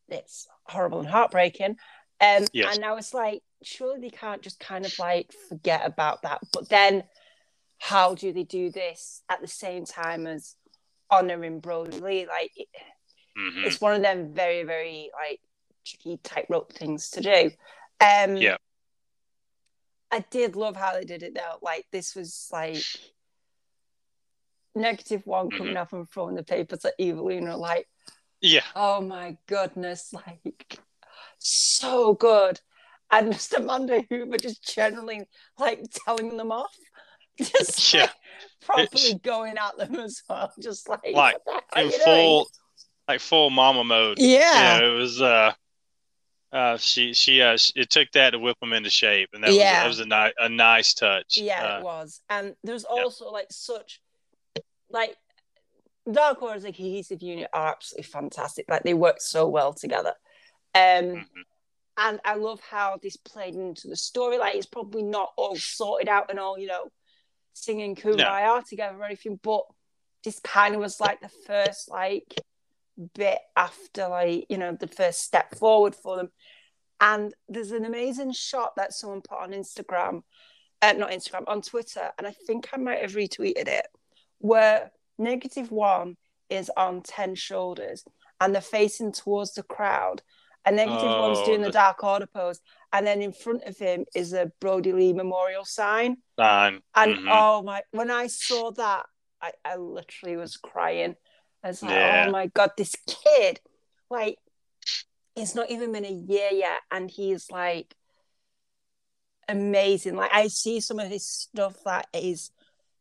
[0.10, 1.78] It's horrible and heartbreaking.
[2.20, 2.76] Um, Yes.
[2.76, 6.42] And I was like, surely they can't just kind of like forget about that.
[6.52, 7.04] But then,
[7.80, 10.56] how do they do this at the same time as
[11.10, 12.28] honoring Brodie Lee?
[12.28, 12.52] Like,
[13.38, 13.66] Mhm.
[13.66, 15.40] it's one of them very very like
[15.86, 17.50] tricky tightrope things to do
[18.02, 18.58] um Yeah.
[20.12, 22.84] i did love how they did it though like this was like
[24.76, 25.58] negative one Mm-hmm.
[25.58, 27.88] coming up and throwing the papers at Evil Uno like
[28.42, 28.62] Yeah.
[28.76, 30.80] oh my goodness like
[31.40, 32.60] so good
[33.12, 35.28] and just amanda Huber just generally
[35.60, 36.76] like telling them off
[37.38, 38.02] just Yeah.
[38.02, 38.12] like,
[38.62, 41.86] properly It's- going at them as well just like, Like, what the hell are in
[41.92, 42.04] you doing?
[42.06, 42.48] full
[43.08, 44.20] like full mama mode.
[44.20, 45.22] yeah Yeah, it was.
[45.22, 45.52] Uh,
[46.54, 49.88] uh, she she uh, it took that to whip them into shape, and that Yeah.
[49.88, 51.38] was that was a nice a nice touch.
[51.38, 52.22] Yeah, Uh, it was.
[52.30, 54.00] And there's also like such
[54.94, 55.16] like
[56.12, 58.66] Dark Order as a cohesive unit are absolutely fantastic.
[58.70, 60.14] Like they work so well together.
[60.74, 61.26] Um mhm.
[61.98, 64.38] and I love how this played into the story.
[64.38, 66.90] Like it's probably not all sorted out and all, you know,
[67.54, 69.64] singing Kumbaya together or anything, but
[70.24, 72.36] this kind of was like the first like
[73.16, 76.30] bit after like, you know, the first step forward for them.
[77.00, 80.22] And there's an amazing shot that someone put on Instagram,
[80.84, 83.88] uh, not Instagram, on Twitter, and I think I might have retweeted it,
[84.42, 86.18] where negative one
[86.50, 88.04] is on 10 shoulders
[88.40, 90.22] and they're facing towards the crowd.
[90.66, 92.60] And negative one's Oh, doing the the- dark order pose.
[92.94, 96.18] And then in front of him is a Brodie Lee memorial sign.
[96.38, 96.82] Fine.
[96.94, 97.30] And Mhm.
[97.32, 99.06] oh my, when I saw that,
[99.42, 101.16] I, I literally was crying.
[101.64, 102.26] I was like, Yeah.
[102.28, 103.60] oh my God, this kid,
[104.10, 104.38] like,
[105.36, 106.82] it's not even been a year yet.
[106.92, 107.96] And he's like
[109.48, 110.16] amazing.
[110.16, 112.52] Like, I see some of his stuff that is,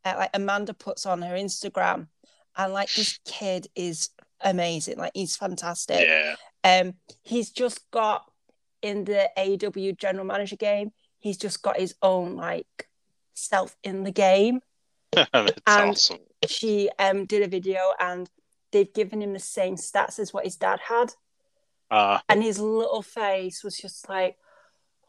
[0.05, 2.09] like, Amanda puts on her Instagram.
[2.57, 4.11] And like, this kid is
[4.41, 4.99] amazing.
[4.99, 6.07] Like, he's fantastic.
[6.07, 6.37] yeah.
[6.63, 8.31] Um, he's just got
[8.83, 12.89] in the AW general manager game, he's just got his own like
[13.35, 14.61] self in the game.
[15.35, 16.19] And- awesome.
[16.47, 18.31] She um did a video and
[18.73, 21.13] they've given him the same stats as what his dad had,
[21.91, 24.39] Uh, and his little face was just like,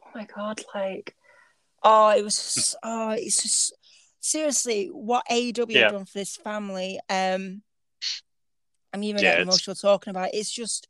[0.04, 1.16] oh my god, like,
[1.84, 3.74] oh, it was just, oh, it's just
[4.22, 5.82] seriously what AEW Yeah.
[5.84, 7.00] have done for this family.
[7.10, 7.64] Um,
[8.94, 10.36] I'm even Yeah, getting emotional talking about it.
[10.36, 10.88] It's just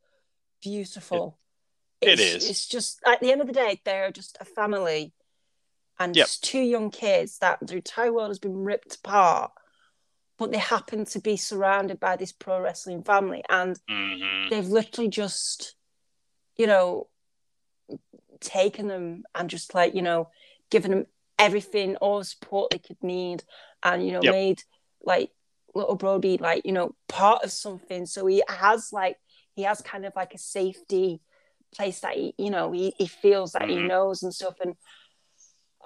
[0.61, 1.37] beautiful.
[2.01, 2.49] It it's, is.
[2.49, 5.13] It's just at the end of the day, they're just a family,
[5.99, 6.25] and Yep.
[6.25, 9.51] just two young kids that the entire world has been ripped apart,
[10.37, 14.49] but they happen to be surrounded by this pro wrestling family, and mhm.
[14.49, 15.75] they've literally just,
[16.57, 17.07] you know,
[18.39, 20.29] taken them and just like you know,
[20.71, 21.05] given them
[21.41, 23.43] everything, all the support they could need,
[23.83, 24.31] and you know, Yep.
[24.31, 24.63] made
[25.03, 25.31] like
[25.73, 28.05] little Brodie like you know part of something.
[28.05, 29.17] So he has like
[29.55, 31.21] he has kind of like a safety
[31.75, 33.87] place that he you know he, he feels that he Mhm.
[33.87, 34.75] knows and stuff and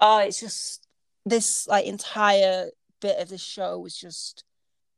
[0.02, 0.88] oh it's just
[1.26, 2.70] this like entire
[3.02, 4.44] bit of the show was just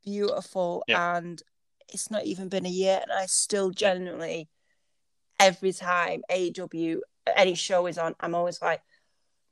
[0.04, 1.42] beautiful and
[1.92, 4.48] it's not even been a year and I still genuinely
[5.38, 7.00] every time AW
[7.36, 8.80] any show is on I'm always like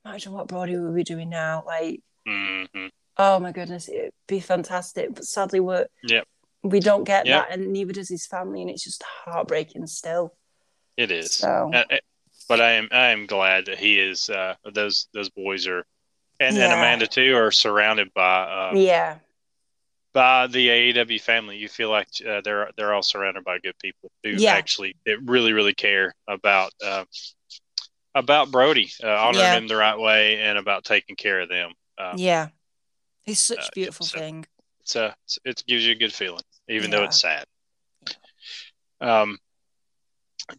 [0.07, 2.91] imagine what Brodie would be doing now like Mhm.
[3.19, 6.27] oh my goodness it'd be fantastic but sadly we're Yep.
[6.63, 7.49] we don't get Yep.
[7.49, 10.37] that and neither does his family and it's just heartbreaking still
[10.97, 11.33] It is.
[11.33, 11.97] so Uh, uh,
[12.49, 14.31] but I am I am glad that he is.
[14.31, 15.85] Uh, those those boys are,
[16.41, 19.19] and, and Amanda too are surrounded by uh, yeah
[20.13, 21.57] by the AEW family.
[21.59, 24.55] You feel like uh, they're they're all surrounded by good people who Yeah.
[24.55, 27.05] actually really really care about uh,
[28.17, 29.57] about Brodie, uh, honoring Yeah.
[29.57, 31.73] him the right way, and about taking care of them.
[31.99, 32.49] Um, Yeah.
[33.27, 34.47] It's such Uh, a beautiful so- thing.
[34.81, 37.47] it's a it gives you a good feeling, even though it's sad.
[39.01, 39.39] Um,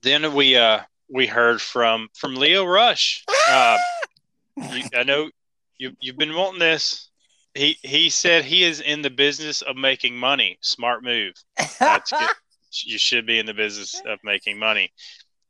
[0.02, 3.24] then we uh we heard from from Lio Rush.
[3.50, 3.78] Uh,
[4.58, 5.30] you, I know
[5.78, 7.10] you you've been wanting this.
[7.56, 10.58] He he said he is in the business of making money.
[10.62, 11.34] Smart move.
[11.80, 12.30] That's good.
[12.84, 14.92] You should be in the business of making money.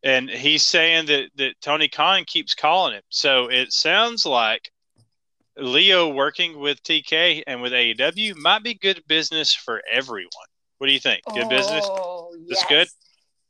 [0.08, 3.02] And he's saying that that Tony Khan keeps calling him.
[3.10, 4.72] So it sounds like
[5.58, 10.32] Leo working with TK and with AEW might be good business for everyone.
[10.78, 11.24] What do you think?
[11.34, 11.84] Good business?
[11.86, 12.70] Oh, That's yes.
[12.70, 12.88] good?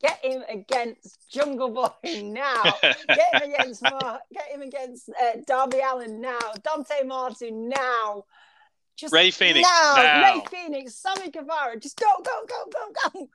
[0.02, 1.90] Get him against Jungle Boy
[2.24, 2.64] now.
[2.82, 6.40] get him against Mar- get him against uh, Darby Allin now.
[6.64, 8.24] Dante Martin now.
[8.96, 9.94] Just Rey Fénix, now.
[9.96, 10.34] now.
[10.34, 11.80] Rey Fénix, Sammy Guevara.
[11.80, 13.30] Just go, go, go, go, go.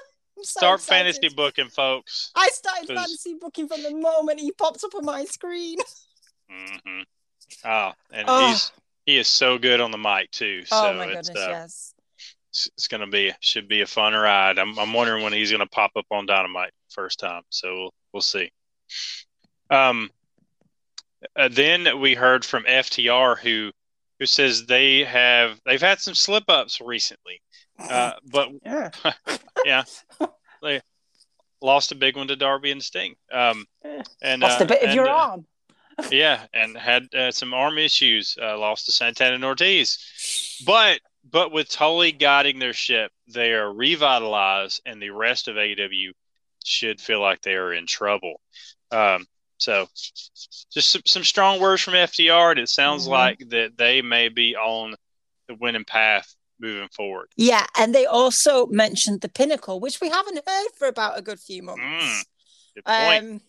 [0.36, 1.14] So Start excited.
[1.14, 2.30] fantasy booking, folks.
[2.34, 5.78] I started 'cause- fantasy booking from the moment he popped up on my screen.
[6.48, 7.00] Mm-hmm.
[7.64, 8.48] Oh, and Oh.
[8.50, 8.70] he's
[9.04, 10.64] he is so good on the mic too.
[10.64, 11.94] So oh my it's, goodness, uh, yes.
[12.50, 14.56] it's, it's gonna be should be a fun ride.
[14.56, 17.42] I'm I'm wondering when he's gonna pop up on Dynamite first time.
[17.50, 18.52] So we'll we'll see.
[19.70, 20.08] Um,
[21.34, 23.72] uh, then we heard from FTR who
[24.20, 27.40] who says they have they've had some slip ups recently,
[27.78, 28.90] uh, but yeah.
[29.64, 29.84] yeah,
[30.62, 30.80] they
[31.60, 33.14] lost a big one to Darby and Sting.
[33.32, 34.02] Um, Yeah.
[34.22, 35.46] and Lost uh, a bit of and, your uh, arm.
[36.10, 38.36] yeah, and had uh, some arm issues.
[38.40, 43.72] Uh, lost to Santana and Ortiz, but but with Tully guiding their ship, they are
[43.72, 46.10] revitalized, and the rest of AEW
[46.64, 48.40] should feel like they are in trouble.
[48.90, 49.26] Um,
[49.58, 49.88] so,
[50.70, 52.50] just some, some strong words from FTR.
[52.52, 53.10] and it sounds Mhm.
[53.10, 54.94] like that they may be on
[55.48, 57.28] the winning path moving forward.
[57.36, 61.40] Yeah, and they also mentioned the pinnacle, which we haven't heard for about a good
[61.40, 61.82] few months.
[61.82, 62.24] Mm,
[62.74, 63.24] Good point.
[63.32, 63.40] um,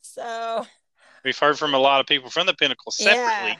[0.00, 0.66] so
[1.24, 3.50] We've heard from a lot of people from the Pinnacle separately.
[3.50, 3.56] yeah,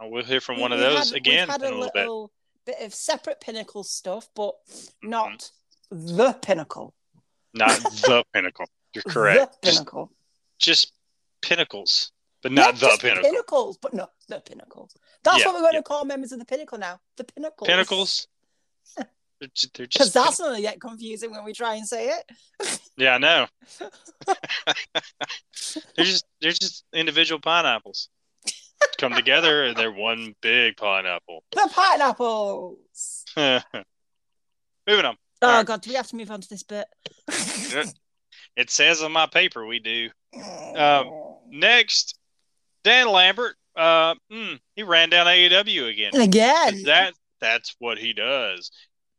[0.00, 1.94] and we'll hear from one of we've those had- again in a a little bit.
[2.00, 2.32] little
[2.66, 4.54] bit of separate pinnacle stuff, but
[5.02, 5.50] not
[5.90, 6.94] the pinnacle.
[7.52, 8.66] Not the Pinnacle.
[8.94, 9.62] You're correct.
[9.62, 10.10] The Just pinnacle.
[10.58, 10.92] just
[11.42, 12.10] pinnacles,
[12.44, 13.22] but not, the just pinnacle.
[13.24, 14.94] Pinnacles, but not the pinnacles.
[15.24, 15.80] That's Yeah, what we're going yeah.
[15.80, 17.00] to call members of the pinnacle now.
[17.16, 17.66] The pinnacles.
[17.66, 18.28] Pinnacles.
[19.40, 22.80] They're just, Because that's to get confusing when we try and say it.
[22.98, 23.46] yeah, I know.
[25.96, 28.10] they're just they're just individual pineapples
[28.98, 31.42] come together and they're one big pineapple.
[31.52, 33.24] The pineapples.
[33.36, 35.16] Moving on.
[35.42, 35.64] Oh.
[35.64, 36.86] God, do we have to move on to this bit?
[38.56, 40.10] It says on my paper we do.
[40.76, 41.10] Um,
[41.48, 42.16] Next,
[42.84, 43.56] Dan Lambert.
[43.76, 46.14] Uh, mm, he ran down AEW again.
[46.14, 46.84] Again.
[46.84, 48.70] that that's what he does.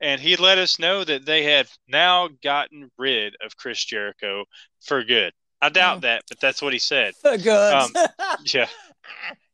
[0.02, 4.46] And he let us know that they have now gotten rid of Chris Jericho
[4.82, 5.34] for good.
[5.62, 6.02] I doubt Mm.
[6.02, 7.16] that, but that's what he said.
[7.22, 7.74] For good.
[7.74, 7.92] Um,
[8.46, 8.68] Yeah.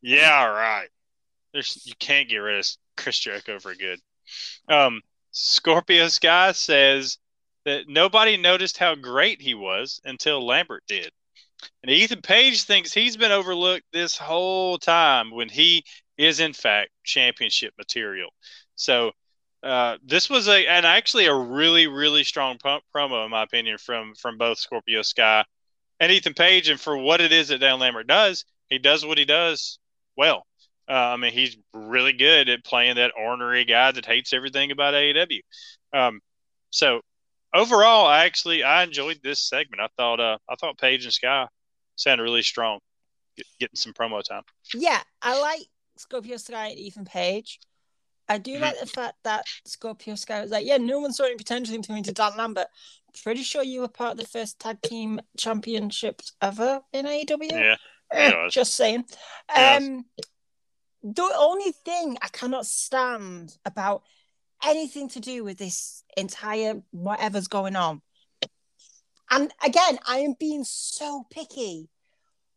[0.02, 0.88] Yeah, right.
[1.54, 4.00] There's you can't get rid of Chris Jericho for good.
[4.68, 7.18] Um Scorpio Sky says
[7.66, 11.12] that nobody noticed how great he was until Lambert did.
[11.84, 15.84] And Ethan Page thinks he's been overlooked this whole time when he
[16.18, 18.30] is in fact championship material.
[18.76, 19.12] So
[19.64, 23.78] uh, this was a and actually a really really strong pump promo in my opinion
[23.78, 25.46] from from both Scorpio Sky
[26.00, 29.20] and Ethan Page and for what it is that Dan Lambert does, he does what
[29.20, 29.78] he does
[30.18, 30.48] well.
[30.90, 34.96] Uh, I mean, he's really good at playing that ornery guy that hates everything about
[34.96, 35.42] AEW.
[35.94, 36.20] Um,
[36.72, 37.02] so
[37.54, 39.82] overall, I actually I enjoyed this segment.
[39.82, 41.48] I thought uh, I thought Page and Sky
[41.96, 42.80] sounded really strong,
[43.38, 44.44] get, getting some promo time.
[44.74, 45.62] yeah, I like
[45.98, 47.60] Scorpio Sky and Ethan Page.
[48.30, 48.62] I do Mhm.
[48.62, 51.90] like the fact that Scorpio Sky was like, yeah, no one saw any potential into
[51.90, 52.68] going to Dan Lambert.
[53.24, 57.52] Pretty sure you were part of the first tag team championships ever in AEW.
[57.52, 57.76] Yeah,
[58.14, 59.04] Eh, just saying.
[59.54, 60.06] Um,
[61.04, 64.04] the only thing I cannot stand about
[64.64, 68.02] anything to do with this entire whatever's going on,
[69.30, 71.90] and again, I am being so picky.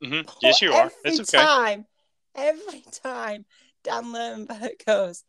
[0.02, 0.90] hmm yes, you are.
[1.04, 1.44] Every It's okay.
[1.44, 1.86] time,
[2.34, 3.44] every time
[3.84, 5.24] Dan Lambert goes,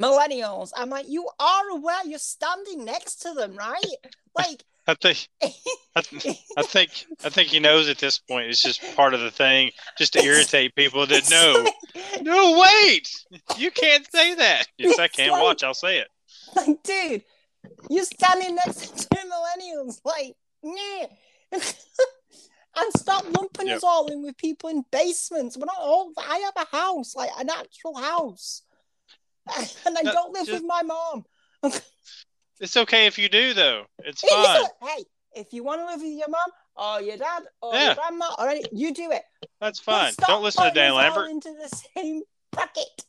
[0.00, 3.76] millennials, I'm like, you are aware you're standing next to them, right?
[4.34, 5.28] Like, I think
[5.94, 8.46] I, th- I think I think he knows at this point.
[8.48, 11.62] It's just part of the thing, just to irritate people that know.
[11.94, 13.10] like- No, wait!
[13.58, 14.66] You can't say that.
[14.78, 15.30] Yes, I It's can.
[15.32, 16.08] like- Watch, I'll say it.
[16.56, 17.22] like, dude,
[17.90, 20.00] you're standing next to two millennials.
[20.04, 21.06] Like, nah.
[21.52, 23.76] and stop lumping Yep.
[23.78, 25.56] us all in with people in basements.
[25.56, 26.12] We're not all.
[26.18, 28.62] I have a house, like an actual house.
[29.86, 31.24] and I No, don't live just- with my mom.
[32.60, 33.84] It's okay if you do though.
[33.98, 34.64] It's fine.
[34.82, 37.86] Hey, if you want to live with your mom or your dad or Yeah.
[37.86, 39.22] your grandma or any, you do it.
[39.60, 40.12] That's fine.
[40.28, 41.28] Don't listen to Dan Lambert.
[41.30, 42.22] into the same
[42.52, 43.04] bracket.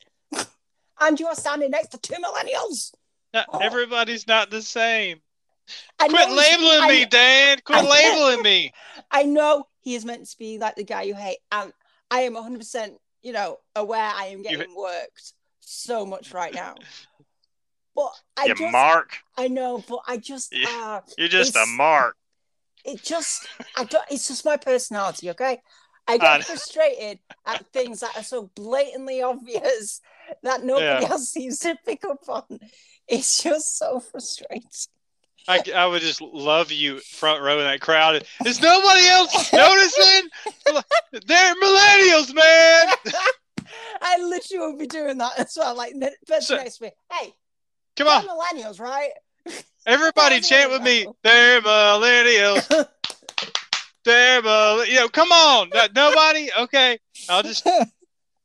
[0.99, 2.93] and you are standing next to two millennials.
[3.33, 3.57] No, Oh.
[3.59, 5.21] everybody's not the same.
[5.99, 7.59] I Quit know labeling I- me, Dan.
[7.63, 8.73] Quit I- labeling me.
[9.11, 11.73] I know he is meant to be like the guy you hate, and
[12.11, 16.75] I am 100%, you know, aware I am getting worked so much right now.
[17.95, 19.17] But I You just, mark.
[19.37, 20.67] I know, but I just, Yeah.
[20.69, 22.17] uh, You're just a mark.
[22.85, 25.61] it just, I don't, it's just my personality, okay?
[26.07, 26.43] I I get know.
[26.43, 30.01] frustrated at things that are so blatantly obvious
[30.41, 31.09] that nobody Yeah.
[31.11, 32.59] else seems to pick up on.
[33.07, 34.63] It's just so frustrating.
[35.47, 38.23] I, I would just love you front row in that crowd.
[38.45, 40.29] Is nobody else noticing?
[41.27, 42.87] They're millennials, man.
[44.01, 45.75] I literally would be doing that as well.
[45.75, 47.33] Like, the person So- next to me, hey,
[47.97, 49.11] Come on, millennials, right?
[49.85, 51.05] everybody, chant with me.
[51.23, 52.87] They're millennials.
[54.05, 54.87] They're millennials.
[54.87, 55.69] You know, come on.
[55.93, 56.49] Nobody.
[56.57, 56.97] Okay,
[57.29, 57.67] I'll just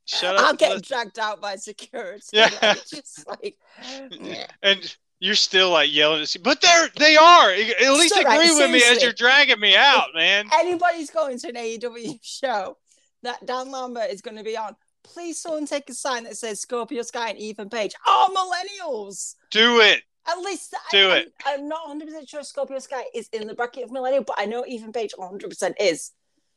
[0.09, 0.43] shut up.
[0.43, 0.85] I'll and get listen.
[0.89, 2.25] dragged out by security.
[2.33, 2.49] Yeah.
[2.63, 3.57] Like, just like,
[4.63, 6.37] and you're still like yelling at.
[6.43, 7.51] But they're they are.
[7.51, 10.49] At least So, right, agree with me as you're dragging me out, man.
[10.55, 12.77] anybody's going to an AEW show
[13.23, 16.61] that Dan Lambert is going to be on, please someone take a sign that says
[16.61, 19.35] Scorpio Sky and Ethan Page are millennials.
[19.51, 20.03] Do it.
[20.29, 21.33] At least Do I, it.
[21.47, 24.45] I'm, I'm not 100% sure Scorpio Sky is in the bracket of millennial, but I
[24.45, 26.13] know Ethan Page 100% is.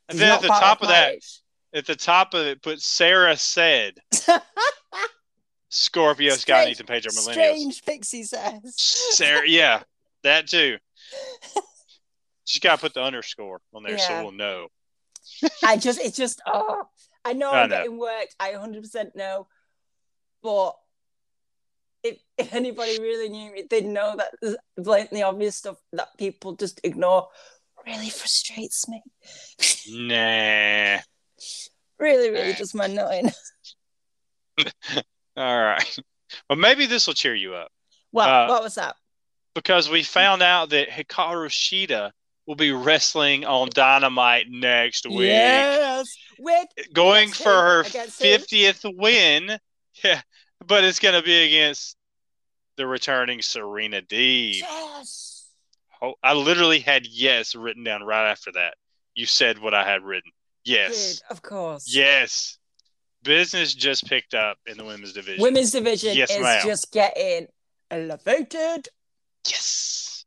[0.08, 1.40] And then at the top of my that, age.
[1.74, 3.94] At the top of it, put Sarah said
[5.68, 7.32] Scorpio Strange- Ethan Page are millennials.
[7.32, 8.74] Strange Pixie says.
[8.76, 9.82] Sarah, yeah,
[10.22, 10.78] that too.
[12.46, 14.68] Just gotta put the underscore on there so we'll know.
[15.64, 16.84] I just, it's just, oh,
[17.24, 17.76] I know I know.
[17.76, 18.34] getting worked.
[18.40, 19.46] I 100% know.
[20.42, 20.74] But
[22.02, 26.80] if, if anybody really knew me, they'd know that blatantly obvious stuff that people just
[26.82, 27.28] ignore
[27.86, 29.02] really frustrates me.
[29.88, 30.98] Nah.
[31.98, 33.30] Really, really just my nutting.
[35.36, 35.98] All right.
[36.48, 37.70] Well, maybe this will cheer you up
[38.12, 38.96] Well, Uh, what was that?
[39.54, 42.10] because we found out that Hikaru Shida
[42.46, 45.20] will be wrestling on Dynamite next week.
[45.28, 46.14] Yes.
[46.38, 47.82] With going for her?
[47.84, 49.58] 50th win.
[50.02, 50.22] Yeah,
[50.66, 51.96] but it's going to be against
[52.78, 54.60] the returning Serena Deeb.
[54.60, 55.46] yes.
[56.00, 58.74] Oh, I literally had yes written down right after that.
[59.14, 60.32] You said what I had written.
[60.64, 61.20] Yes.
[61.30, 61.92] Of course.
[61.94, 62.58] Yes.
[63.22, 65.42] Business just picked up in the women's division.
[65.42, 66.62] Women's division Yes, is ma'am.
[66.64, 67.46] just getting
[67.90, 68.88] elevated.
[69.48, 70.24] Yes.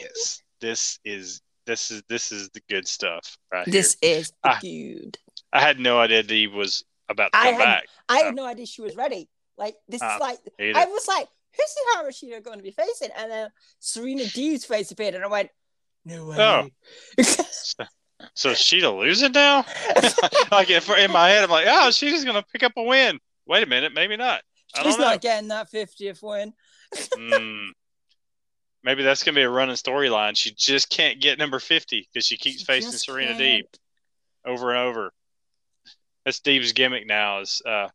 [0.00, 0.42] Yes.
[0.60, 4.58] This is this is this is the good stuff right This is Ah.
[4.62, 4.66] good.
[4.68, 5.10] here.
[5.52, 7.84] I had no idea Deeb was about to I come had- back.
[8.08, 8.24] I Oh.
[8.26, 9.28] had no idea she was ready.
[9.58, 10.78] Like this Ah, is like either.
[10.78, 13.10] I was like, who's the Hikaru Shida going to be facing?
[13.16, 15.50] And then Serena Deeb's face appeared, and I went,
[16.04, 16.36] no way.
[17.18, 17.86] Oh.
[18.34, 19.58] So is Shida losing now?
[20.50, 23.18] like if in my head, I'm like, oh, Shida's gonna pick up a win.
[23.46, 24.42] Wait a minute, maybe not.
[24.74, 26.52] I She's don't getting that 50th win.
[26.94, 27.68] Mm.
[28.84, 30.36] Maybe that's gonna be a running storyline.
[30.36, 33.66] She just can't get number fifty because she keeps She facing Serena can't.
[33.66, 33.78] Deeb
[34.46, 35.12] over and over.
[36.24, 37.40] That's Deeb's gimmick now.
[37.40, 37.88] Is uh,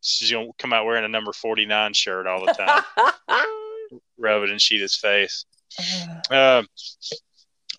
[0.00, 2.82] she's gonna come out wearing a number forty nine shirt all the time,
[4.18, 5.44] rub it in Shida's face.
[6.30, 6.66] Um,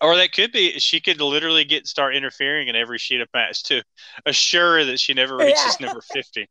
[0.02, 3.82] or that could be she could literally get start interfering in every Shida match to
[4.26, 5.86] assure that she never reaches Yeah.
[5.86, 6.48] number fifty.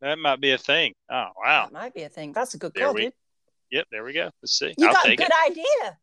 [0.00, 0.94] That might be a thing.
[1.10, 1.64] Oh wow!
[1.66, 2.32] That might be a thing.
[2.32, 3.12] That's a good There call, we- dude.
[3.70, 4.30] Yep, there we go.
[4.42, 4.74] Let's see.
[4.76, 5.50] You I'll got a good it.
[5.50, 5.98] idea.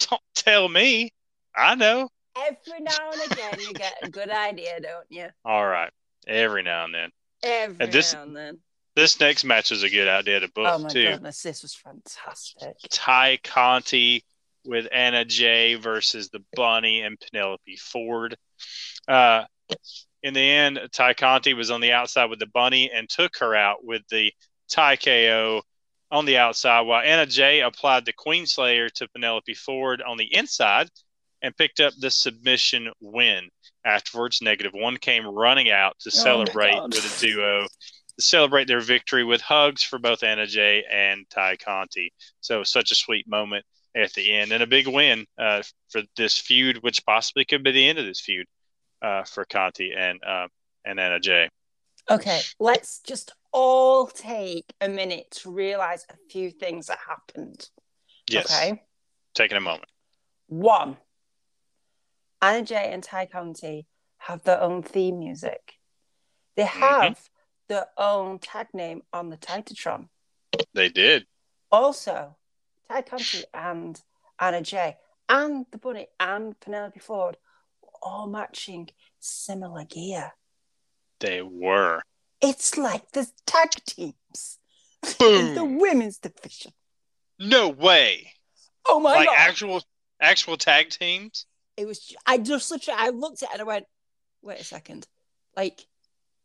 [0.00, 1.10] Don't tell me.
[1.56, 2.08] I know.
[2.36, 5.28] Every now and again, you get a good idea, don't you?
[5.44, 5.90] All right.
[6.26, 7.10] Every now and then.
[7.42, 8.58] Every And this- now and then.
[8.94, 10.72] This next match is a good idea to book too.
[10.72, 11.02] Oh my too.
[11.12, 12.76] goodness, this was fantastic.
[12.90, 14.24] Tay Conti
[14.66, 18.36] with Anna Jay versus the Bunny and Penelope Ford.
[19.06, 19.44] Uh,
[20.22, 23.54] in the end, Tay Conti was on the outside with the Bunny and took her
[23.54, 24.32] out with the
[24.68, 25.62] Tay KO
[26.10, 30.32] on the outside, while Anna Jay applied the Queen Slayer to Penelope Ford on the
[30.34, 30.88] inside
[31.42, 33.48] and picked up the submission win.
[33.84, 37.66] Afterwards, Negative One came running out to Oh celebrate with a duo.
[38.16, 42.12] To celebrate their victory with hugs for both Anna Jay and Tay Conti.
[42.40, 43.64] So such a sweet moment
[43.96, 47.72] at the end and a big win uh, for this feud, which possibly could be
[47.72, 48.46] the end of this feud
[49.02, 50.48] uh, for Conti and uh,
[50.84, 51.48] and Anna Jay.
[52.10, 57.68] Okay, let's just all take a minute to realize a few things that happened.
[58.30, 58.82] Yes, Okay.
[59.34, 59.88] taking a moment.
[60.48, 60.98] One,
[62.40, 63.86] Anna Jay and Tay Conti
[64.18, 65.74] have their own theme music.
[66.56, 66.80] They Mm-hmm.
[66.80, 67.20] have
[67.68, 70.08] their own tag name on the Titantron.
[70.74, 71.26] They did.
[71.72, 72.36] Also,
[72.90, 74.00] Tay Conti and
[74.38, 74.96] Anna Jay
[75.28, 77.36] and the Bunny and Penelope Ford
[77.82, 80.32] were all matching similar gear.
[81.20, 82.02] They were.
[82.40, 84.58] It's like the tag teams
[85.18, 85.46] Boom.
[85.46, 86.72] in the women's division.
[87.38, 88.32] No way.
[88.86, 89.36] Oh my like god!
[89.38, 89.82] actual
[90.20, 91.46] actual tag teams.
[91.76, 92.14] it was.
[92.24, 93.00] I just literally.
[93.00, 93.86] I looked at it and I went,
[94.42, 95.06] "Wait a second.
[95.56, 95.86] Like,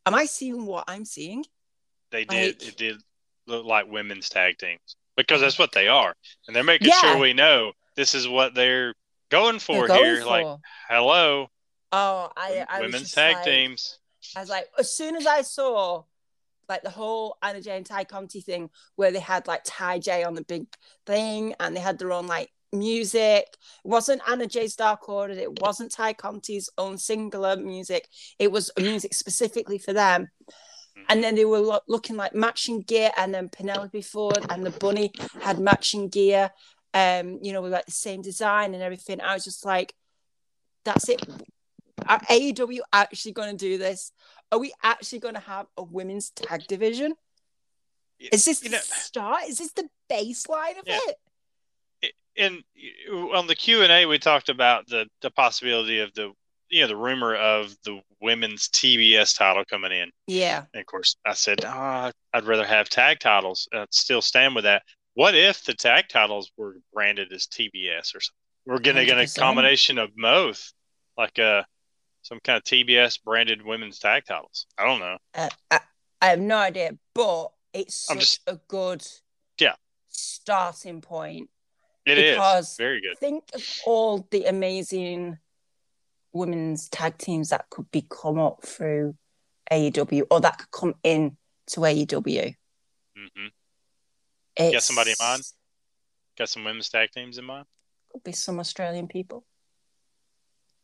[0.06, 1.46] am I seeing what I'm seeing?"
[2.12, 2.60] They did.
[2.62, 3.02] Like- it did
[3.48, 6.16] look like women's tag teams because that's what they are,
[6.48, 7.00] and they're making Yeah.
[7.02, 8.94] sure we know this is what they're
[9.30, 10.26] going for They're going here.
[10.26, 10.60] Like, for.
[10.90, 11.48] hello,
[11.92, 13.98] oh, I, I was women's just tag like- teams.
[14.36, 16.04] I was like, as soon as I saw
[16.70, 20.24] like the whole Anna Jay and Tay Conti thing, where they had like Tay J
[20.24, 20.68] on the big
[21.06, 23.46] thing and they had their own like music.
[23.52, 28.08] It wasn't Anna Jay's Dark Order, it wasn't Tay Conti's own singular music.
[28.40, 30.30] It was music specifically for them.
[31.10, 34.72] And then they were lo- looking like matching gear, and then Penelope Ford and the
[34.72, 35.12] bunny
[35.42, 36.52] had matching gear.
[36.94, 39.22] Um, you know, with like the same design and everything.
[39.22, 39.94] I was just like,
[40.84, 41.26] that's it.
[42.06, 44.12] Are AEW actually going to do this?
[44.52, 47.14] Are we actually going to have a women's tag division?
[48.20, 49.44] Is this You the start?
[49.48, 51.00] Is this the baseline of Yeah.
[51.08, 51.16] it?
[52.36, 52.64] in
[53.34, 56.32] on the Q and A, we talked about the the possibility of the
[56.72, 60.10] you know the rumor of the women's TBS title coming in.
[60.28, 60.64] Yeah.
[60.74, 63.68] And of course, I said ah, I'd rather have tag titles.
[63.74, 64.84] I'd still stand with that.
[65.14, 68.36] What if the tag titles were branded as TBS or something?
[68.66, 70.72] We're gonna get a combination of both,
[71.18, 71.66] like a
[72.24, 74.68] some kind of TBS branded women's tag titles.
[74.78, 75.18] I don't know.
[75.34, 75.80] Uh, I,
[76.22, 79.06] I have no idea, but it's I'm such just- a good
[79.60, 79.74] Yeah.
[80.08, 81.50] starting point.
[82.06, 83.18] It is Because- very good.
[83.18, 85.40] Think of all the amazing
[86.34, 89.16] women's tag teams that could be come up through
[89.72, 92.56] AEW or that could come in to AEW.
[93.16, 93.48] hmm
[94.58, 95.44] Got somebody in mind?
[96.38, 97.66] Got some women's tag teams in mind.
[98.12, 99.46] Could be some Australian people.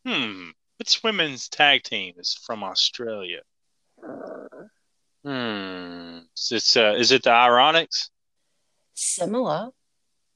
[0.06, 0.50] Hmm.
[0.80, 3.42] Which women's tag team is from Australia?
[5.24, 6.20] Hmm.
[6.38, 8.10] Is it, uh, is it the Ironics?
[8.94, 9.70] Similar.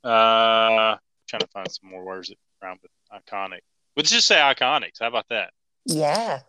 [0.03, 0.97] Uh,
[1.27, 3.61] trying to find some more words that rhyme with iconic.
[3.95, 4.99] Let's just say iconics.
[4.99, 5.51] How about that?
[5.85, 6.39] Yeah.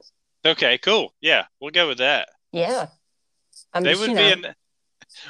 [0.45, 1.13] Okay, cool.
[1.21, 2.29] Yeah, we'll go with that.
[2.53, 2.89] Yeah.
[3.73, 4.47] I'm they just, would you be in.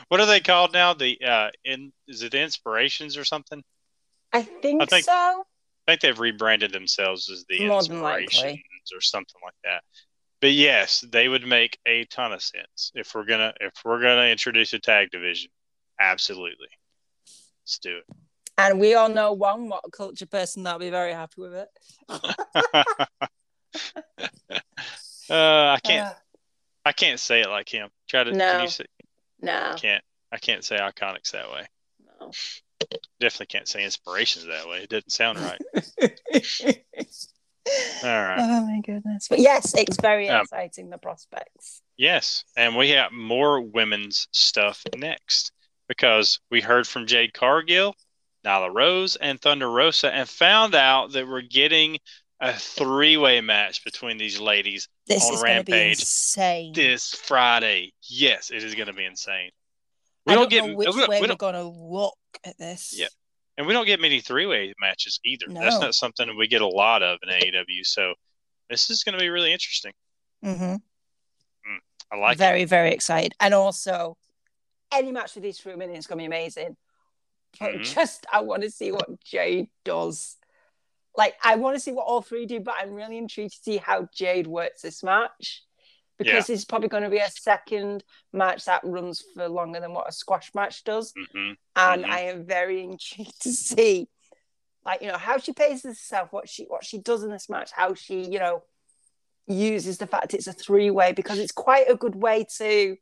[0.08, 0.94] What are they called now?
[0.94, 3.62] The uh, in is it the Inspirations or something?
[4.32, 5.44] I think, I think- so.
[5.88, 7.78] I think they've rebranded themselves as the More.
[7.80, 9.82] Inspirations or something like that.
[10.40, 14.26] But yes, they would make a ton of sense if we're gonna if we're gonna
[14.26, 15.50] introduce a tag division.
[16.00, 16.68] Absolutely,
[17.26, 18.04] let's do it.
[18.58, 21.68] And we all know one what culture person that'll be very happy with it.
[25.30, 26.14] uh, I can't Uh,
[26.84, 27.88] I can't say it like him.
[28.08, 28.50] Try to No.
[28.50, 28.84] can you say
[29.40, 29.74] no.
[29.78, 31.66] can't I can't say iconics that way.
[32.20, 32.30] no.
[33.20, 34.82] Definitely can't say inspirations that way.
[34.82, 35.60] It doesn't sound right.
[38.02, 38.38] All right.
[38.40, 39.28] Oh my goodness.
[39.28, 41.80] But yes, it's very Um, exciting, the prospects.
[41.96, 45.52] Yes, and we have more women's stuff next
[45.88, 47.94] because we heard from Jade Cargill,
[48.44, 51.98] Nyla Rose, and Thunder Rosa, and found out that we're getting
[52.40, 55.98] a three-way match between these ladies This on is going be Rampage
[56.74, 57.92] this Friday.
[58.02, 59.50] Yes, it is going to be insane.
[60.26, 62.58] I don't get know which we don't- way we we're don't- going to look at
[62.58, 62.92] this.
[62.96, 63.06] Yeah.
[63.58, 65.46] and we don't get many three-way matches either.
[65.48, 67.84] That's not something we get a lot of in AEW.
[67.84, 68.14] So
[68.70, 69.92] this is going to be really interesting.
[70.42, 70.76] hmm
[72.10, 72.38] I like it.
[72.38, 73.32] very, very excited.
[73.40, 74.16] And also,
[74.92, 76.76] any match with these three women is going to be amazing.
[77.60, 77.94] But Mhm.
[77.94, 80.36] just, I want to see what Jade does.
[81.16, 83.76] Like, I want to see what all three do, but I'm really intrigued to see
[83.76, 85.62] how Jade works this match.
[86.18, 90.08] Because it's probably going to be a second match that runs for longer than what
[90.08, 91.12] a squash match does.
[91.14, 92.08] hmm And Mhm.
[92.08, 94.08] I am very intrigued to see,
[94.84, 97.72] like, you know, how she paces herself, what she what she does in this match,
[97.72, 98.62] how she, you know,
[99.46, 102.96] uses the fact it's a three way because it's quite a good way to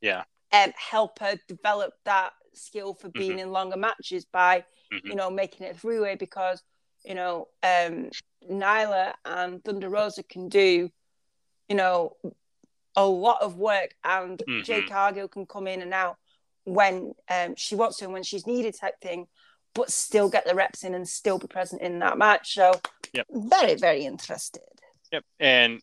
[0.00, 0.24] Yeah.
[0.52, 5.10] um, help her develop that skill for being in longer matches by Mhm.
[5.10, 6.62] you know making it three way because
[7.04, 8.10] you know um
[8.50, 10.90] Nyla and Thunder Rosa can do
[11.68, 12.16] you know
[12.94, 14.64] a lot of work and Mhm.
[14.64, 16.16] Jade Cargill can come in and out
[16.64, 19.26] when um she wants to and when she's needed type thing
[19.74, 22.72] but still get the reps in and still be present in that match so
[23.12, 23.26] Yep.
[23.30, 24.62] very very interested
[25.12, 25.24] Yep.
[25.38, 25.80] And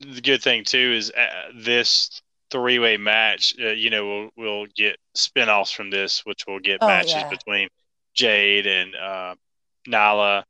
[0.00, 2.22] the good thing too is uh, this
[2.54, 3.54] three-way match.
[3.60, 7.28] Uh, you know, we'll we'll get spin-offs from this, which will get Oh, matches yeah.
[7.28, 7.68] between
[8.14, 9.34] Jade and uh,
[9.88, 10.44] Nyla,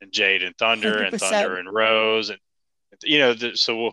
[0.00, 1.18] and Jade and Thunder, and 100%.
[1.20, 2.38] Thunder and Rose, and
[3.04, 3.92] you know, the, so we'll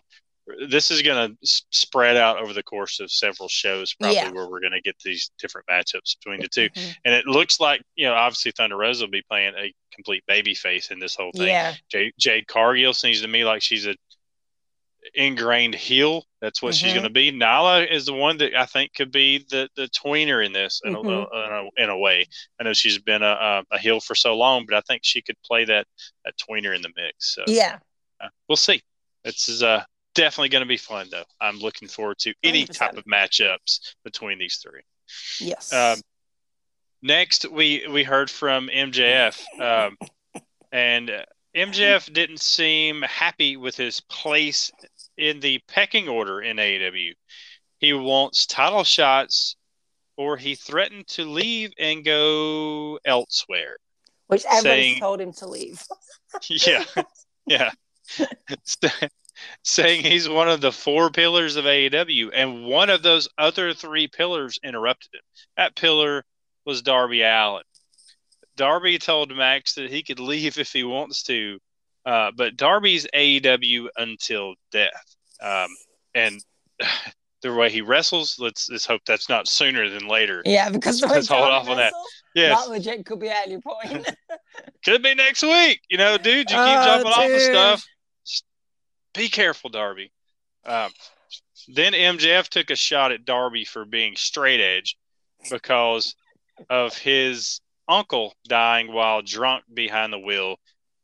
[0.68, 1.36] this is going to
[1.70, 4.30] spread out over the course of several shows, probably Yeah.
[4.32, 6.94] where we're going to get these different matchups between the 2 Mhm.
[7.04, 10.54] And it looks like you know, obviously Thunder Rose will be playing a complete baby
[10.54, 11.46] face in this whole thing.
[11.46, 11.74] Yeah.
[11.90, 13.94] Jade, Jade Cargill seems to me like she's a
[15.14, 16.24] ingrained heel.
[16.40, 16.94] That's what she's Mhm.
[16.94, 17.30] going to be.
[17.32, 20.94] Nyla is the one that I think could be the the tweener in this in,
[20.94, 21.46] a, Mhm.
[21.46, 22.26] in, a, in a way.
[22.60, 25.22] I know she's been a, a, a heel for so long, but I think she
[25.22, 25.86] could play that
[26.24, 27.34] that tweener in the mix.
[27.34, 27.78] So Yeah.
[28.20, 28.82] uh, we'll see.
[29.24, 29.84] This is uh,
[30.14, 31.24] definitely going to be fun, though.
[31.40, 32.98] I'm looking forward to any type 100%.
[32.98, 34.82] of matchups between these three.
[35.38, 35.72] Yes.
[35.72, 36.00] Um,
[37.02, 39.96] next, we we heard from MJF, um,
[40.72, 44.72] and uh, MJF didn't seem happy with his place
[45.22, 47.12] in the pecking order in AEW.
[47.78, 49.54] He wants title shots,
[50.16, 53.76] or he threatened to leave and go elsewhere.
[54.26, 55.80] Which everybody saying- told him to leave.
[56.48, 56.84] yeah,
[57.46, 57.70] yeah.
[59.64, 64.06] Saying he's one of the four pillars of AEW, and one of those other three
[64.06, 65.22] pillars interrupted him.
[65.56, 66.24] That pillar
[66.64, 67.64] was Darby Allin.
[68.56, 71.58] Darby told Max that he could leave if he wants to,
[72.06, 75.16] uh, but Darby's AEW until death.
[75.40, 75.68] Um,
[76.14, 76.40] and
[77.42, 80.42] the way he wrestles, let's let's hope that's not sooner than later.
[80.44, 81.92] Yeah, because the way Let's hold off on that.
[82.34, 84.08] Yes, That legit could be at any point.
[84.84, 85.80] could be next week.
[85.90, 87.42] You know, dude, you keep Oh, jumping off and dude.
[87.42, 87.84] stuff.
[88.26, 88.44] Just
[89.14, 90.10] be careful, Darby.
[90.64, 90.90] Um,
[91.68, 94.96] then MJF took a shot at Darby for being straight edge
[95.50, 96.14] because
[96.70, 100.56] of his uncle dying while drunk behind the wheel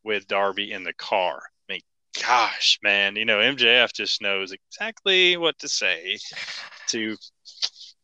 [0.08, 1.42] with Darby in the car.
[1.68, 1.80] I mean,
[2.20, 6.18] gosh, man, you know, MJF just knows exactly what to say
[6.88, 7.16] to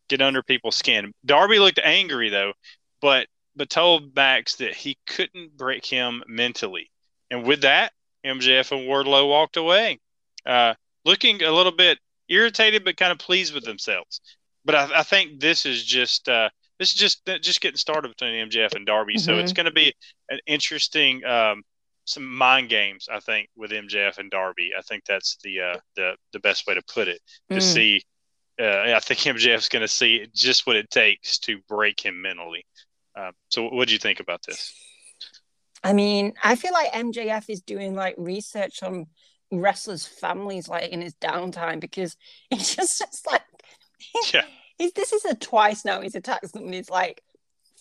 [0.07, 1.11] get under people's skin.
[1.25, 2.53] Darby looked angry though,
[3.01, 6.91] but but told Max that he couldn't break him mentally.
[7.31, 7.91] And with that,
[8.25, 9.99] MJF and Wardlow walked away,
[10.45, 10.75] uh,
[11.05, 11.97] looking a little bit
[12.29, 14.21] irritated but kind of pleased with themselves.
[14.63, 16.49] But I, I think this is just uh,
[16.79, 19.17] this is just just getting started between MJF and Darby.
[19.17, 19.39] So Mhm.
[19.39, 19.93] it's going to be
[20.29, 21.63] an interesting um,
[22.05, 23.07] some mind games.
[23.11, 24.71] I think with MJF and Darby.
[24.77, 27.21] I think that's the uh, the the best way to put it.
[27.51, 27.61] To Mm.
[27.61, 28.03] see,
[28.59, 32.65] uh, I think MJF's going to see just what it takes to break him mentally.
[33.15, 34.73] Um, so what do you think about this?
[35.83, 39.05] I mean, I feel like MJF is doing like research on
[39.51, 42.17] wrestlers' families like in his downtime because
[42.51, 43.43] it's just, just like
[44.33, 44.43] Yeah.
[44.77, 47.21] he's this is a twice now he's attacked somebody's like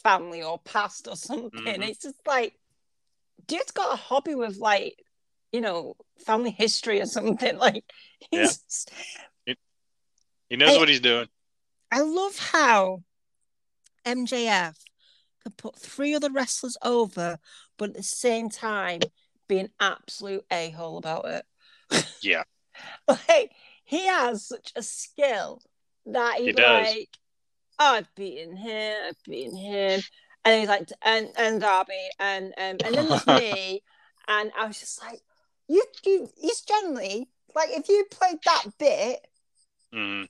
[0.02, 1.50] family or past or something.
[1.64, 1.88] Mhm.
[1.88, 2.54] It's just like
[3.46, 5.02] dude's got a hobby with like
[5.52, 5.94] you know
[6.26, 7.58] family history or something.
[7.58, 7.84] Like
[8.30, 8.42] he's Yeah.
[8.46, 8.90] just-
[10.50, 11.28] He knows I- what he's doing.
[11.90, 13.02] I love how
[14.06, 14.76] MJF
[15.42, 17.38] can put three other wrestlers over,
[17.78, 19.00] but at the same time
[19.48, 21.44] be an absolute a hole about it.
[22.22, 22.44] Yeah.
[23.06, 23.52] like
[23.84, 25.62] he has such a skill
[26.06, 26.86] that he's He does.
[26.86, 27.08] like,
[27.78, 30.00] oh, I've beaten him, I've beaten him,
[30.44, 33.82] and he's like, and and Darby, and um, and then there's me,
[34.28, 35.20] and I was just like,
[35.68, 39.26] you, you, he's generally like, if you played that bit
[39.92, 40.24] hmm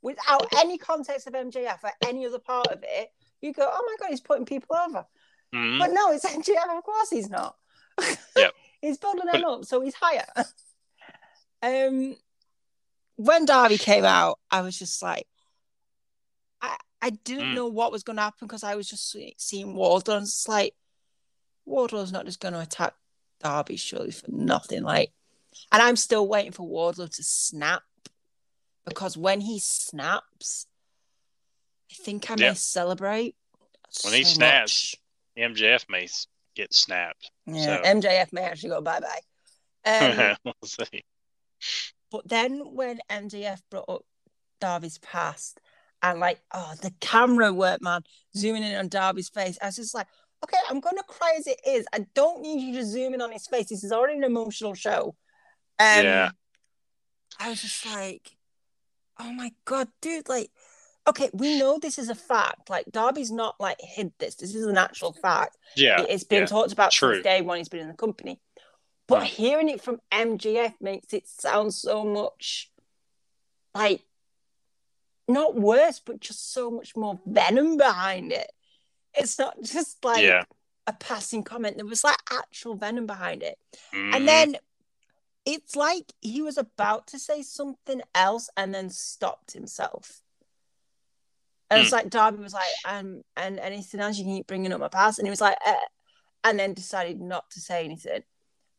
[0.00, 3.10] without any context of MJF or any other part of it,
[3.40, 5.04] you go, oh my god, he's putting people over.
[5.52, 6.76] hmm But no, it's MJF.
[6.78, 7.56] Of course, he's not.
[8.36, 8.52] Yep.
[8.80, 10.24] he's building them up, so he's higher.
[11.62, 12.16] um,
[13.16, 15.26] when Darby came out, I was just like,
[16.62, 17.54] I I didn't Mm.
[17.54, 20.74] know what was going to happen because I was just seeing Wardlow, and it's like
[21.66, 22.94] Wardlow's not just going to attack
[23.40, 24.82] Darby surely for nothing.
[24.82, 25.12] Like,
[25.70, 27.82] and I'm still waiting for Wardlow to snap
[28.84, 30.66] because when he snaps,
[31.90, 32.52] I think I may Yeah.
[32.54, 33.36] celebrate.
[34.02, 34.94] When he snaps,
[35.36, 35.50] much.
[35.52, 36.08] MJF may
[36.54, 37.30] get snapped.
[37.46, 39.20] Yeah, So- MJF may actually go bye bye.
[39.84, 41.04] Um, we'll see.
[42.10, 44.02] but then when MJF brought up
[44.60, 45.60] Darby's past
[46.02, 48.02] and like, oh, the camera work, man,
[48.36, 50.06] zooming in on Darby's face, I was just like,
[50.44, 51.86] okay, I'm gonna cry as it is.
[51.92, 53.68] I don't need you to zoom in on his face.
[53.68, 55.14] This is already an emotional show.
[55.78, 56.30] Um, Yeah.
[57.40, 58.30] I was just like,
[59.18, 60.50] oh my god, dude, like.
[61.06, 62.68] Okay, we know this is a fact.
[62.68, 64.34] Like Darby's not like hid this.
[64.34, 65.56] This is an actual fact.
[65.74, 66.04] Yeah.
[66.06, 66.46] It's been yeah.
[66.46, 67.14] talked about True.
[67.14, 68.38] since day one he's been in the company.
[69.06, 69.30] But Right.
[69.30, 72.70] hearing it from MJF makes it sound so much
[73.74, 74.02] like
[75.28, 78.50] not worse, but just so much more venom behind it.
[79.14, 80.44] It's not just like Yeah.
[80.86, 81.76] a passing comment.
[81.76, 83.58] There was like actual venom behind it.
[83.92, 84.14] Mhm.
[84.14, 84.56] And then
[85.44, 90.22] it's like he was about to say something else and then stopped himself.
[91.70, 91.96] And it's Hmm.
[91.96, 95.18] like Darby was like, um, and anything else you can keep bringing up my past,
[95.18, 95.76] and he was like, eh,
[96.44, 98.22] and then decided not to say anything.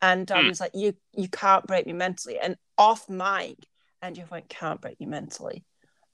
[0.02, 0.50] And Darby Hmm.
[0.50, 2.40] was like, you you can't break me mentally.
[2.40, 3.68] And off mic,
[4.02, 5.66] and you went, can't break you mentally.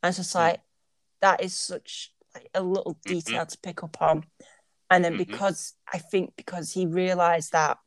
[0.05, 0.39] And it's just Mm.
[0.39, 0.61] like,
[1.21, 3.01] that is such like, a little Mhm.
[3.07, 4.25] detail to pick up on.
[4.91, 5.17] And then Mhm.
[5.17, 7.79] because I think because he realized that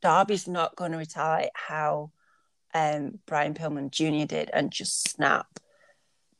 [0.00, 2.10] Darby's not going to retaliate how
[2.72, 4.26] um, Brian Pillman Jr.
[4.26, 5.58] did and just snap.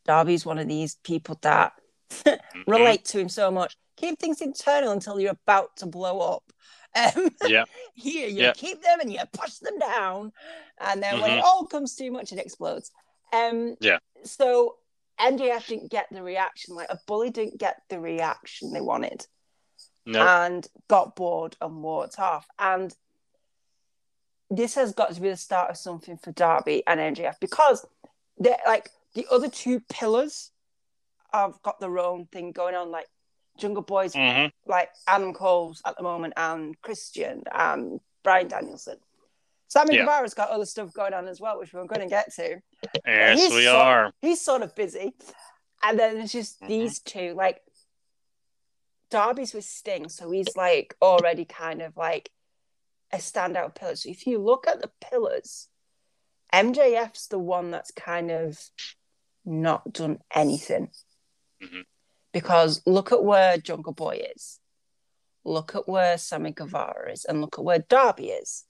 [0.05, 1.73] Darby's one of these people that
[2.25, 2.65] Mhm.
[2.69, 3.77] relate to him so much.
[3.97, 6.53] Keep things internal until you're about to blow up.
[6.95, 7.65] Um, Yeah.
[7.95, 8.53] here you Yeah.
[8.53, 10.33] keep them and you push them down,
[10.79, 12.93] and then when it all comes too much, it explodes.
[13.33, 13.99] Um, Yeah.
[14.24, 14.76] So
[15.18, 16.74] MJF didn't get the reaction.
[16.74, 19.26] Like a bully didn't get the reaction they wanted,
[20.07, 20.20] No.
[20.20, 22.47] and got bored and walked off.
[22.59, 22.95] And
[24.51, 27.87] this has got to be the start of something for Darby and MJF because
[28.39, 30.51] they're like the other two pillars
[31.33, 32.91] have got their own thing going on.
[32.91, 33.07] Like
[33.59, 38.99] Jungle Boys hmm like Adam Cole's at the moment and Christian and Bryan Danielson.
[39.71, 40.01] Sammy Yeah.
[40.03, 42.61] Guevara's got other stuff going on as well, which we're going to get to.
[43.07, 44.12] Yes, he's we so- are.
[44.21, 45.14] He's sort of busy.
[45.83, 46.68] And then it's just Mhm.
[46.68, 47.62] these two, like
[49.11, 52.31] Darby's with Sting, so he's like already kind of like
[53.12, 53.97] a standout pillar.
[53.97, 55.68] So if you look at the pillars,
[56.53, 58.71] MJF's the one that's kind of
[59.45, 60.91] not done anything.
[61.62, 61.85] Mhm.
[62.33, 64.61] Because look at where Jungle Boy is,
[65.45, 68.64] look at where Sammy Guevara is, and look at where Darby is.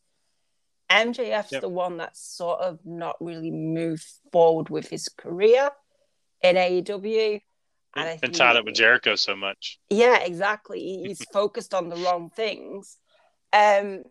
[0.90, 1.60] MJF's Yep.
[1.62, 5.70] the one that's sort of not really moved forward with his career
[6.42, 7.40] in AEW.
[7.96, 9.78] And I Been tied up with Jericho so much.
[9.88, 11.02] yeah, exactly.
[11.06, 12.96] He's focused on the wrong things.
[13.52, 14.04] Um,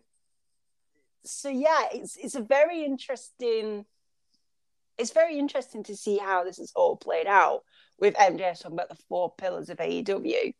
[1.24, 3.84] so yeah, it's it's a very interesting.
[4.98, 7.60] It's very interesting to see how this is all played out
[7.98, 10.54] with MJF talking about the four pillars of AEW,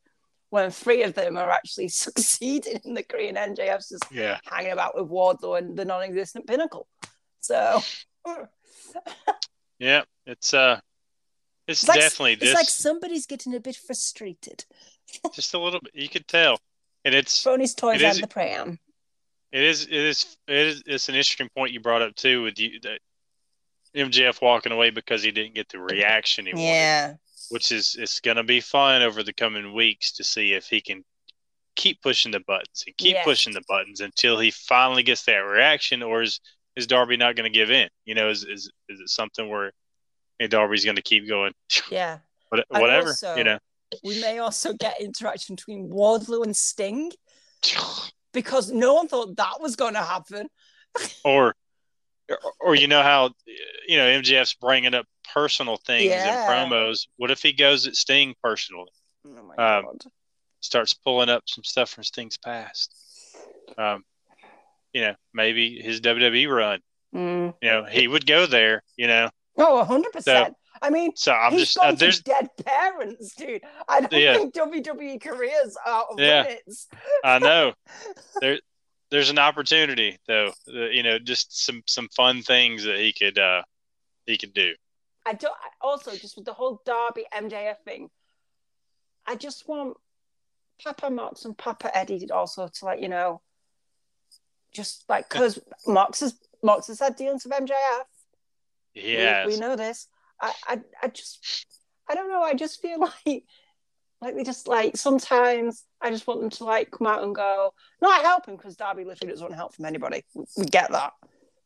[0.50, 4.38] when three of them are actually succeeding in the Korean MJF's just Yeah.
[4.44, 6.86] hanging about with Wardlow and the non-existent Pinnacle.
[7.40, 7.80] So
[9.78, 10.02] Yeah.
[10.26, 10.80] It's uh
[11.66, 14.64] it's, it's like, definitely it's like somebody's getting a bit frustrated,
[15.34, 16.58] just a little bit you could tell.
[17.04, 18.78] And it's throwing toys It out is- the pram.
[19.52, 22.58] it is it is it is it's an interesting point you brought up too with
[22.58, 23.00] you that
[23.96, 26.64] MJF walking away because he didn't get the reaction he wanted.
[26.66, 27.14] Yeah.
[27.50, 30.80] Which is it's going to be fun over the coming weeks to see if he
[30.80, 31.04] can
[31.76, 33.24] keep pushing the buttons and keep Yes.
[33.24, 36.40] pushing the buttons until he finally gets that reaction, or is
[36.76, 37.88] is Darby not going to give in?
[38.04, 39.72] You know, is is is it something where
[40.38, 41.52] hey, Darby's going to keep going,
[41.90, 42.18] Yeah.
[42.48, 43.58] what, whatever, also- you know?
[44.04, 47.10] we may also get interaction between Wardlow and Sting
[48.32, 50.48] because no one thought that was going to happen.
[51.24, 51.54] or
[52.60, 53.30] or you know how
[53.88, 56.42] you know MJF's bringing up personal things Yeah.
[56.44, 57.06] in promos.
[57.16, 58.90] What if he goes at Sting personally?
[59.26, 60.04] Oh my Um, god!
[60.60, 62.94] starts pulling up some stuff from Sting's past.
[63.78, 64.04] Um,
[64.92, 66.80] you know, maybe his WWE run.
[67.14, 67.54] Mm.
[67.62, 68.82] You know, he would go there.
[68.96, 70.54] You know, Oh, hundred percent.
[70.82, 73.62] I mean, so I'm just uh, there's dead parents, dude.
[73.88, 74.34] I don't Yeah.
[74.34, 76.42] think WWE careers out of Yeah.
[76.42, 76.88] limits.
[77.22, 77.74] I know
[78.40, 78.60] there
[79.10, 80.52] there's an opportunity though.
[80.68, 83.62] uh, you know, just some some fun things that he could uh
[84.26, 84.74] he could do.
[85.26, 85.54] I don't.
[85.80, 88.08] Also, just with the whole Darby MJF thing,
[89.26, 89.96] I just want
[90.82, 93.40] Papa Mox and Papa Eddie also to like you know,
[94.72, 98.04] just like because Mox has Mox has had dealings with MJF.
[98.94, 100.08] We- we, know this.
[100.40, 101.66] I, I, I just,
[102.08, 102.42] I don't know.
[102.42, 103.44] I just feel like,
[104.20, 107.72] like they just like sometimes I just want them to like come out and go,
[108.02, 110.22] not help him because Darby literally doesn't want help from anybody.
[110.34, 111.12] We, we get that,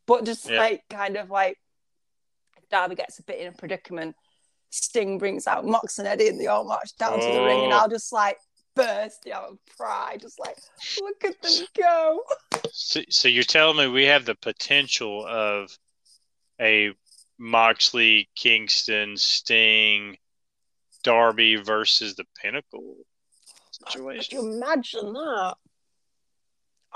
[0.07, 0.59] but just Yeah.
[0.59, 1.59] like kind of like
[2.57, 4.17] if Darby gets a bit in a predicament.
[4.71, 7.73] Sting brings out Mox and Eddie and they all march down to the ring, and
[7.73, 7.77] Oh.
[7.77, 8.39] I'll just like
[8.75, 10.57] burst out of pride, just like
[11.01, 12.21] look at them go.
[12.73, 15.79] So, so you're telling me we have the potential of
[16.61, 16.93] a
[17.39, 20.17] Moxley, Kingston, Sting,
[21.05, 22.97] Darby versus the Pinnacle
[23.85, 24.39] Could situation?
[24.39, 25.55] you imagine that?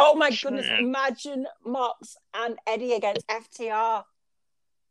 [0.01, 0.67] Oh my goodness!
[0.79, 4.05] Imagine Mox and Eddie against FTR.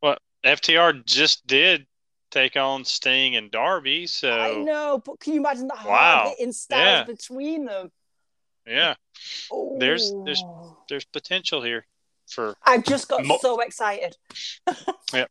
[0.01, 1.87] Well, FTR just did
[2.29, 6.29] take on Sting and Darby, so I know, but can you imagine the hard Wow.
[6.37, 7.03] hitting styles Yeah.
[7.03, 7.91] between them?
[8.65, 8.95] yeah,
[9.79, 10.43] There's- there's-
[10.89, 11.87] there's potential here
[12.29, 14.17] for I just got Mo- so excited.
[15.13, 15.27] Yeah,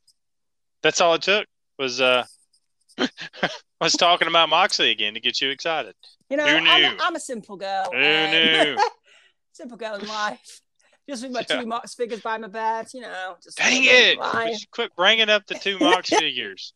[0.80, 1.46] that's all it took
[1.78, 2.24] was uh
[3.84, 5.94] was talking about Moxley again to get you excited.
[6.30, 6.96] You know, I'm, a?
[7.02, 7.88] I'm a simple girl.
[7.92, 8.76] Who knew?
[9.52, 10.60] simple girl in life.
[11.08, 11.60] Just with my Yeah.
[11.60, 13.36] two Mox figures by my bed, you know.
[13.42, 14.18] Just Dang it!
[14.72, 16.72] Quit bringing up the two Mox figures.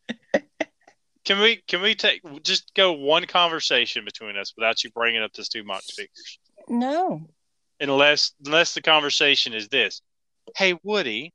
[1.25, 5.33] Can we can we take just go one conversation between us without you bringing up
[5.33, 6.39] the two Mox figures?
[6.69, 7.27] No.
[7.79, 10.01] Unless unless the conversation is this.
[10.55, 11.33] Hey Woody,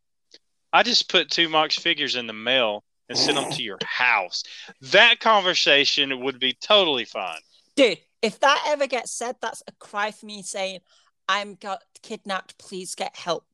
[0.72, 4.42] I just put two Mox figures in the mail and send them to your house.
[4.80, 7.40] That conversation would be totally fine.
[7.76, 10.80] Dude, if that ever gets said, that's a cry for me saying,
[11.28, 13.44] I'm got kidnapped, please get help.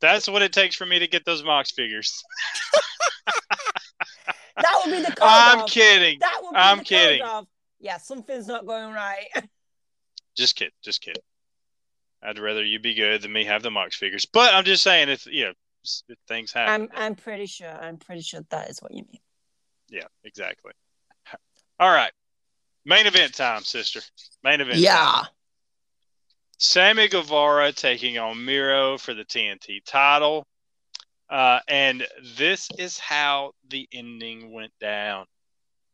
[0.00, 2.22] That's what it takes for me to get those Mox figures.
[4.56, 6.18] that would be the I'm of- kidding.
[6.20, 7.22] That would be I'm the kidding.
[7.22, 7.46] of,
[7.80, 9.26] yeah, something's not going right.
[10.36, 11.18] Just kid, just kid.
[12.22, 14.26] I'd rather you be good than me have the Mox figures.
[14.26, 15.52] But I'm just saying, if you know,
[16.28, 16.88] things happen.
[16.92, 17.70] I'm I'm pretty sure.
[17.70, 19.20] I'm pretty sure that is what you mean.
[19.88, 20.72] Yeah, exactly.
[21.78, 22.12] All right,
[22.84, 24.00] main event time, sister.
[24.42, 24.74] Main event.
[24.74, 24.82] time.
[24.82, 25.24] Yeah.
[26.58, 30.46] Sammy Guevara taking on Miro for the TNT title.
[31.28, 32.06] Uh, and
[32.36, 35.26] this is how the ending went down.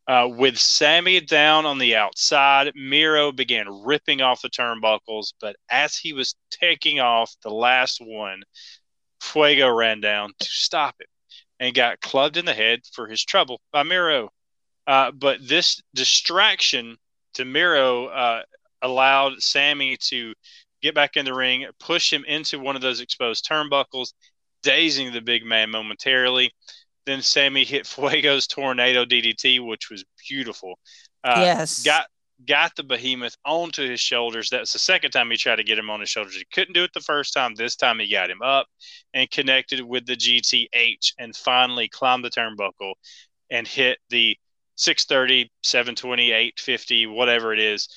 [0.06, 5.96] Uh, with Sammy down on the outside, Miro began ripping off the turnbuckles, but as
[5.96, 8.42] he was taking off the last one,
[9.22, 11.06] Fuego ran down to stop him
[11.60, 14.30] and got clubbed in the head for his trouble by Miro.
[14.86, 16.96] Uh, but this distraction
[17.34, 18.42] to Miro uh,
[18.82, 20.34] allowed Sammy to
[20.82, 24.12] get back in the ring, push him into one of those exposed turnbuckles,
[24.62, 26.52] dazing the big man momentarily.
[27.06, 30.78] Then Sammy hit Fuego's tornado DDT, which was beautiful.
[31.22, 31.84] Uh, yes.
[31.84, 32.06] Got
[32.46, 34.50] got the behemoth onto his shoulders.
[34.50, 36.36] That's the second time he tried to get him on his shoulders.
[36.36, 37.54] He couldn't do it the first time.
[37.54, 38.66] This time he got him up
[39.14, 42.94] and connected with the GTH and finally climbed the turnbuckle
[43.50, 44.36] and hit the
[44.76, 47.88] 630, 720, 850, whatever it is.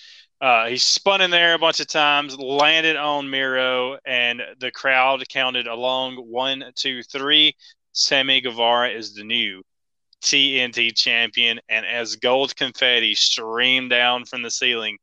[0.41, 5.23] Uh, he spun in there a bunch of times, landed on Miro, and the crowd
[5.29, 7.55] counted along one, two, three.
[7.93, 9.63] Sammy Guevara is the new
[10.25, 11.59] TNT champion.
[11.69, 14.97] And as gold confetti streamed down from the ceiling,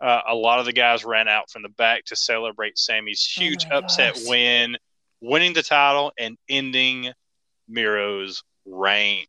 [0.00, 3.40] uh, a lot of the guys ran out from the back to celebrate Sammy's Oh
[3.40, 4.24] huge my upset gosh.
[4.26, 4.76] win,
[5.20, 7.12] winning the title and ending
[7.68, 9.24] Miro's reign.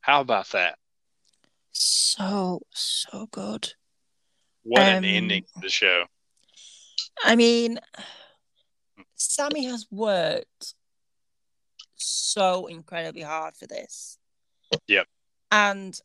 [0.00, 0.76] How about that?
[1.72, 3.72] So so good.
[4.62, 6.04] What an Um, ending to the show.
[7.24, 7.78] I mean,
[9.14, 10.74] Sammy has worked
[11.96, 14.18] so incredibly hard for this.
[14.86, 15.06] Yep.
[15.50, 16.00] And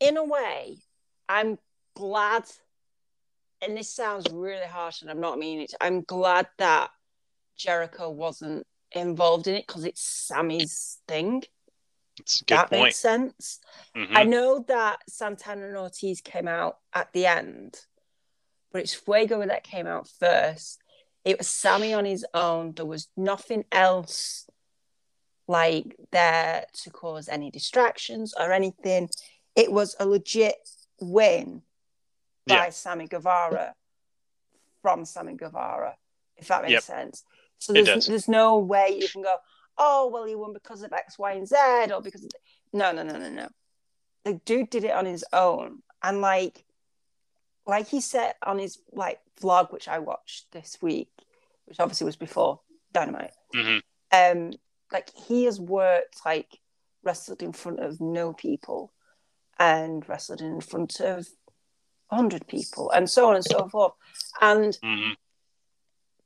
[0.00, 0.78] in a way,
[1.28, 1.58] I'm
[1.94, 2.44] glad,
[3.62, 5.74] and this sounds really harsh, and I'm not meaning it.
[5.80, 6.90] I'm glad that
[7.56, 11.44] Jericho wasn't involved in it because it's Sammy's thing.
[12.16, 12.82] Good that point.
[12.82, 13.60] makes sense.
[13.94, 14.16] Mhm.
[14.16, 17.86] I know that Santana and Ortiz came out at the end,
[18.72, 20.80] but it's Fuego that came out first.
[21.24, 22.72] It was Sammy on his own.
[22.72, 24.48] There was nothing else
[25.48, 29.08] like there to cause any distractions or anything.
[29.56, 30.56] It was a legit
[31.00, 31.62] win
[32.46, 32.70] by Yeah.
[32.70, 33.74] Sammy Guevara
[34.82, 35.96] from Sammy Guevara,
[36.36, 36.82] if that makes Yep.
[36.82, 37.24] sense.
[37.58, 39.36] So there's there's no way you can go,
[39.78, 41.56] oh well, he won because of X, Y, and Z,
[41.92, 42.30] or because of
[42.72, 43.48] no, no, no, no, no.
[44.24, 46.64] The dude did it on his own, and like,
[47.66, 51.10] like he said on his like vlog, which I watched this week,
[51.64, 52.60] which obviously was before
[52.92, 53.32] Dynamite.
[53.54, 53.82] Mhm.
[54.12, 54.52] Um,
[54.92, 56.58] like he has worked like
[57.02, 58.92] wrestled in front of no people,
[59.58, 61.28] and wrestled in front of
[62.10, 63.92] hundred people, and so on and so forth,
[64.40, 65.16] and Mhm.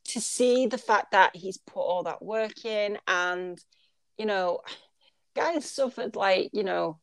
[0.05, 3.65] to see the fact that he's put all that work in and
[4.19, 4.61] you know
[5.35, 6.99] guy has suffered like you know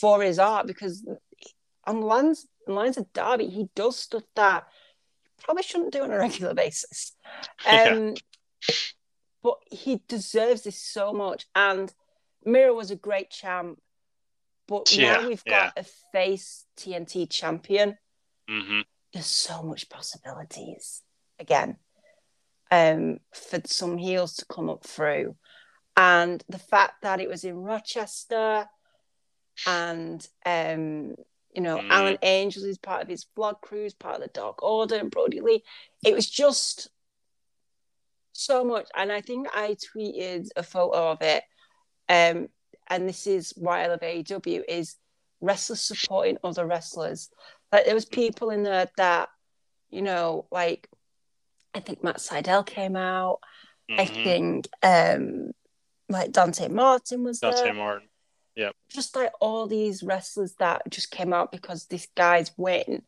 [0.00, 1.06] for his art because
[1.84, 4.66] on lines lines of Darby he does stuff that
[5.24, 7.16] you probably shouldn't do on a regular basis
[7.64, 8.10] Yeah.
[9.48, 11.90] But he deserves this so much and
[12.44, 13.80] Miro was a great champ
[14.66, 17.96] but Yeah, now we've got a face TNT champion
[18.50, 18.84] Mhm.
[19.14, 21.02] there's so much possibilities
[21.38, 21.78] again
[22.70, 25.34] um for some heels to come up through
[25.96, 28.68] and the fact that it was in rochester
[29.66, 31.14] and um
[31.54, 31.90] you know Mm.
[31.90, 35.10] alan angels is part of his vlog crew is part of the dark order and
[35.10, 35.64] brodie lee
[36.04, 36.90] it was just
[38.38, 41.42] so much and i think i tweeted a photo of it
[42.08, 42.48] um
[42.88, 44.96] and this is why i love aew is
[45.40, 47.30] wrestlers supporting other wrestlers
[47.72, 49.28] like there was people in there that
[49.90, 50.88] you know like
[51.74, 53.38] i think matt sydal came out
[53.90, 54.22] i Mhm.
[54.24, 55.50] think um
[56.08, 58.08] like dante martin was Dante there Martin.
[58.56, 58.70] Yeah.
[58.90, 63.02] Just like all these wrestlers that just came out because this guy's win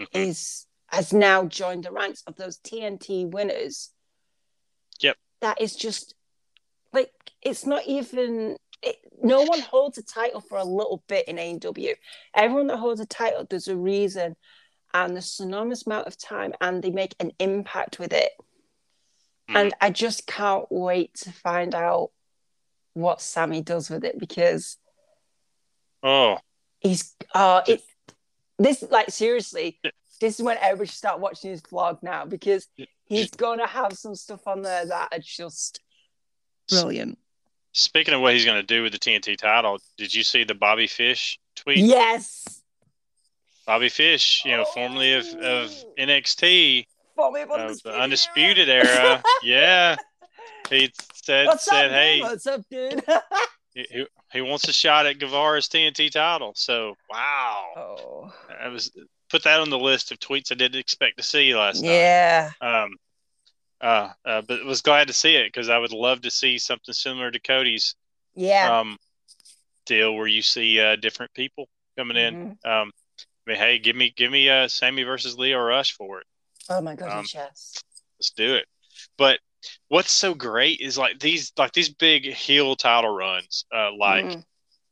[0.00, 0.06] Mhm.
[0.12, 3.92] is has now joined the ranks of those TNT winners.
[5.40, 6.14] That is just
[6.92, 7.10] like
[7.42, 11.94] it's not even it, no one holds a title for a little bit in AEW.
[12.34, 14.36] Everyone that holds a title, there's a reason
[14.94, 18.32] and there's enormous amount of time and they make an impact with it.
[19.48, 19.56] Mhm.
[19.56, 22.10] And I just can't wait to find out
[22.94, 24.78] what Sammy does with it because
[26.02, 26.38] Oh,
[26.80, 27.84] he's uh it's
[28.58, 29.80] this like seriously,
[30.20, 32.66] this is when everybody should start watching his vlog now because
[33.04, 35.80] he's gonna have some stuff on there that are just
[36.68, 37.18] brilliant.
[37.72, 40.54] speaking of what he's going to do with the TNT title, did you see the
[40.54, 41.78] Bobby Fish tweet?
[41.78, 42.62] Yes.
[43.66, 45.92] Bobby Fish, you know, formerly of, of oh.
[45.98, 46.86] NXT,
[47.16, 49.22] For me, but of uh, the Undisputed era.
[49.42, 49.96] Yeah.
[50.70, 52.30] He said, What's said up, hey, man?
[52.30, 53.04] What's up, dude?
[53.74, 56.52] he, he- wants a shot at Guevara's TNT title.
[56.56, 57.64] So, wow.
[57.76, 58.32] oh.
[58.60, 58.90] I was
[59.30, 61.90] put that on the list of tweets I didn't expect to see last night.
[61.92, 62.50] Yeah.
[62.60, 62.96] Um,
[63.80, 66.94] uh, uh, but was glad to see it because I would love to see something
[66.94, 67.94] similar to Cody's
[68.34, 68.80] Yeah.
[68.80, 68.96] um,
[69.84, 72.34] deal where you see uh, different people coming in.
[72.64, 72.68] Mhm.
[72.70, 72.92] Um,
[73.46, 76.26] I mean, hey, give me give me uh, Sammy versus Lio Rush for it.
[76.68, 77.74] Oh my god, um, yes.
[78.18, 78.66] Let's do it.
[79.18, 79.38] But
[79.88, 84.44] what's so great is like these like these big heel title runs, uh, like Mhm.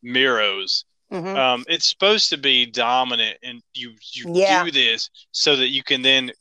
[0.02, 0.84] Miro's.
[1.14, 1.36] Mhm.
[1.36, 4.64] Um, it's supposed to be dominant, and you you Yeah.
[4.64, 6.32] do this so that you can then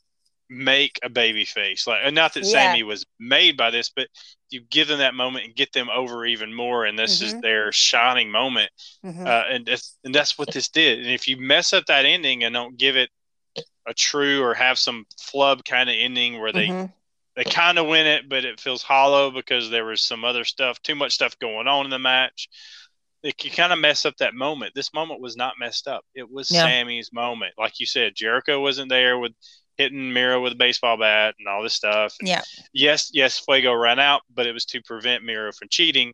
[0.49, 1.87] make a baby face.
[1.87, 2.51] Like, not that Yeah.
[2.51, 4.07] Sammy was made by this, but
[4.49, 7.41] you give them that moment and get them over even more, and this is Mhm.
[7.41, 8.71] their shining moment.
[9.03, 9.25] Mhm.
[9.25, 10.99] Uh, and that's and that's what this did.
[10.99, 13.09] And if you mess up that ending and don't give it
[13.85, 16.93] a true or have some flub kind of ending where they Mhm.
[17.35, 20.79] they kind of win it, but it feels hollow because there was some other stuff,
[20.83, 22.47] too much stuff going on in the match.
[23.23, 24.73] It can kind of mess up that moment.
[24.75, 26.03] This moment was not messed up.
[26.13, 26.63] It was Yeah.
[26.63, 27.53] Sammy's moment.
[27.57, 29.33] Like you said, Jericho wasn't there with
[29.77, 32.13] hitting Miro with a baseball bat and all this stuff.
[32.19, 32.41] And Yeah.
[32.73, 36.13] Yes, yes, Fuego ran out, but it was to prevent Miro from cheating.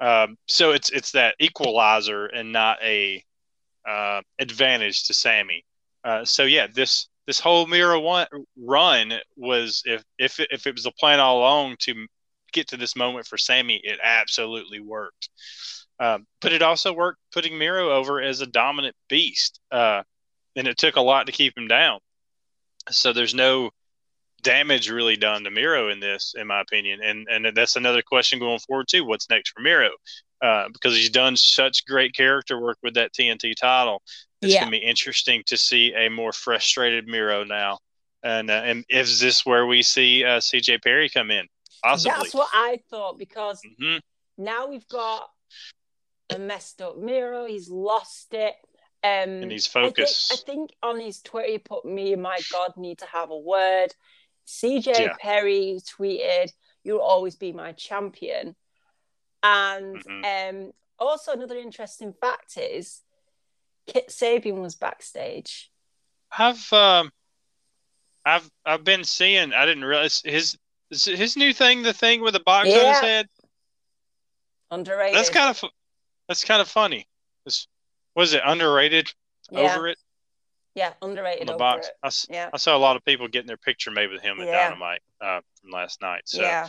[0.00, 3.22] Um, so it's it's that equalizer and not a
[3.88, 5.64] uh, advantage to Sammy.
[6.04, 10.74] Uh, so yeah, this this whole Miro one run was if if it, if it
[10.74, 12.06] was a plan all along to
[12.52, 15.28] get to this moment for Sammy, it absolutely worked.
[16.00, 20.02] Um, but it also worked putting Miro over as a dominant beast, uh,
[20.56, 22.00] and it took a lot to keep him down.
[22.90, 23.70] So there's no
[24.42, 28.38] damage really done to Miro in this, in my opinion, and and that's another question
[28.38, 29.04] going forward too.
[29.04, 29.90] What's next for Miro?
[30.42, 34.02] Uh, because he's done such great character work with that TNT title.
[34.40, 34.60] It's Yeah.
[34.60, 37.78] gonna be interesting to see a more frustrated Miro now.
[38.22, 41.46] And uh, and is this where we see uh, CJ Perry come in?
[41.82, 42.12] Possibly.
[42.16, 43.98] That's what I thought because hmm
[44.38, 45.28] now we've got
[46.30, 47.46] a messed up Miro.
[47.46, 48.54] He's lost it.
[49.02, 50.32] Um, And he's I think, focused.
[50.32, 53.38] I think on his Twitter, he put me and my God need to have a
[53.38, 53.94] word.
[54.46, 55.14] CJ Yeah.
[55.20, 56.52] Perry tweeted,
[56.82, 58.56] You'll always be my champion.
[59.42, 60.50] And Mhm.
[60.68, 63.02] um, also, another interesting fact is
[63.86, 65.70] Kip Sabian was backstage.
[66.36, 67.10] I've um,
[68.24, 69.52] I've I've been seeing.
[69.52, 70.58] I didn't realize his
[70.90, 71.82] his new thing.
[71.82, 73.28] The thing with the box on his head.
[74.70, 75.16] Underrated.
[75.16, 75.64] That's kind of
[76.30, 77.08] that's kind of funny.
[77.44, 77.66] It's,
[78.14, 79.12] was it underrated
[79.50, 79.98] yeah, over it
[80.76, 81.48] yeah, on underrated.
[81.48, 81.88] the over box?
[81.88, 81.94] it.
[82.04, 84.46] I, Yeah, I saw a lot of people getting their picture made with him at
[84.46, 84.68] Yeah.
[84.68, 86.22] Dynamite uh, from last night.
[86.26, 86.68] So yeah.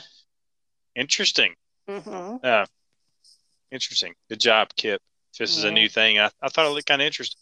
[0.96, 1.54] interesting.
[1.88, 2.38] Mm-hmm.
[2.44, 2.66] Uh,
[3.72, 4.16] interesting.
[4.30, 5.00] Good job, Kip.
[5.38, 7.40] This is a new thing, I, I thought it looked kind of interesting.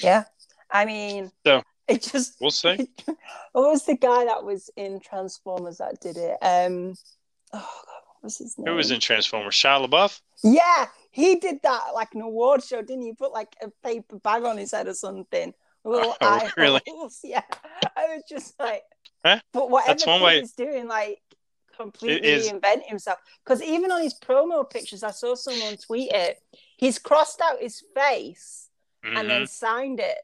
[0.00, 0.24] Yeah.
[0.70, 2.88] I mean, So, it just We'll see.
[3.52, 6.38] what was the guy that was in Transformers that did it?
[6.40, 6.94] Um,
[7.52, 8.68] oh God, what was his name?
[8.68, 9.56] Who was in Transformers?
[9.56, 10.20] Shia LaBeouf?
[10.44, 13.12] Yeah, he did that like an award show, didn't he?
[13.14, 15.52] Put like a paper bag on his head or something.
[15.84, 16.80] Little Oh, eye really?
[16.86, 17.20] holes.
[17.24, 17.42] Yeah,
[17.96, 18.82] I was just like,
[19.24, 19.40] Huh?
[19.52, 21.20] but whatever That's one way- he's doing, like
[21.76, 23.18] completely is- reinvent himself.
[23.44, 26.38] Because even on his promo pictures, I saw someone tweet it.
[26.76, 28.68] He's crossed out his face
[29.04, 29.28] and Mhm.
[29.28, 30.18] then signed it.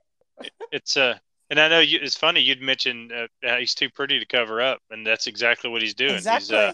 [0.73, 1.17] It's uh,
[1.51, 3.29] and I know you, it's funny you'd mentioned uh,
[3.59, 6.15] he's too pretty to cover up, and that's exactly what he's doing.
[6.15, 6.47] Exactly.
[6.47, 6.73] He's uh,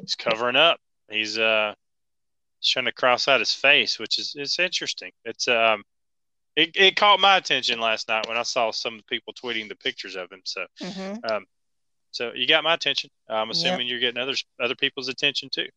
[0.00, 0.78] he's covering up.
[1.10, 1.74] He's uh,
[2.62, 5.10] trying to cross out his face, which is it's interesting.
[5.24, 5.82] It's um,
[6.56, 10.16] it, it caught my attention last night when I saw some people tweeting the pictures
[10.16, 10.42] of him.
[10.44, 11.42] So Mhm.
[12.10, 13.10] so you got my attention.
[13.28, 13.56] I'm Yep.
[13.56, 15.68] assuming you're getting others other people's attention too.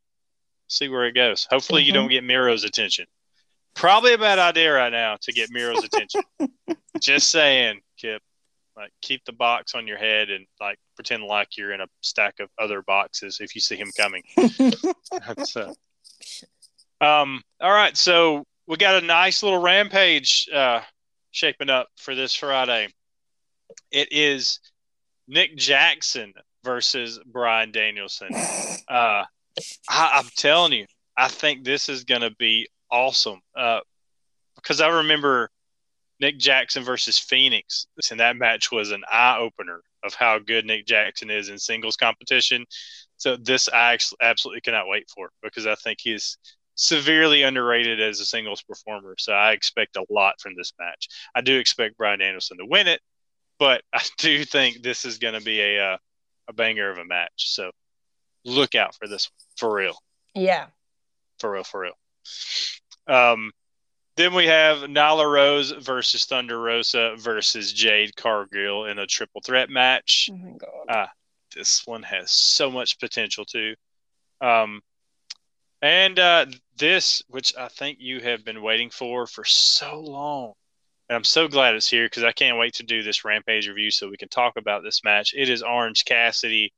[0.68, 1.48] See where it goes.
[1.50, 1.96] Hopefully you Mhm.
[1.96, 3.06] don't get Miro's attention.
[3.74, 6.22] Probably a bad idea right now to get Miro's attention.
[7.00, 8.22] Just saying, Kip.
[8.76, 12.42] Like keep the box on your head and like pretend like you're in a stack
[12.42, 14.24] of other boxes if you see him coming.
[15.12, 15.74] Uh,
[17.02, 20.82] um all right, so we got a nice little rampage uh
[21.32, 22.88] shaping up for this Friday.
[23.92, 24.60] It is
[25.28, 26.34] Nick Jackson
[26.64, 28.30] versus Bryan Danielson.
[28.88, 29.26] Uh,
[29.90, 30.86] I, I'm telling you,
[31.18, 33.40] I think this is going to be awesome.
[33.58, 33.80] Uh,
[34.56, 35.50] because I remember
[36.20, 40.86] Nick Jackson versus Fénix, and that match was an eye opener of how good Nick
[40.86, 42.64] Jackson is in singles competition.
[43.18, 46.38] So this I actually absolutely cannot wait for because I think he's
[46.76, 49.16] severely underrated as a singles performer.
[49.18, 51.08] So I expect a lot from this match.
[51.34, 53.02] I do expect Bryan Danielson to win it,
[53.60, 55.98] but I do think this is going to be a uh,
[56.48, 57.50] a banger of a match.
[57.54, 57.72] So
[58.44, 59.98] look out for this for real.
[60.34, 60.68] Yeah.
[61.40, 61.94] For real, for real.
[63.08, 63.52] Um,
[64.18, 69.70] then we have Nyla Rose versus Thunder Rosa versus Jade Cargill in a triple threat
[69.70, 70.30] match.
[70.32, 70.90] Oh my god.
[70.90, 71.08] Uh,
[71.56, 73.76] this one has so much potential too.
[74.40, 74.82] Um,
[75.82, 76.46] and uh,
[76.78, 80.54] this, which I think you have been waiting for for so long,
[81.10, 83.92] and I'm so glad it's here because I can't wait to do this Rampage review
[83.92, 85.34] so we can talk about this match.
[85.36, 86.74] It is Orange Cassidy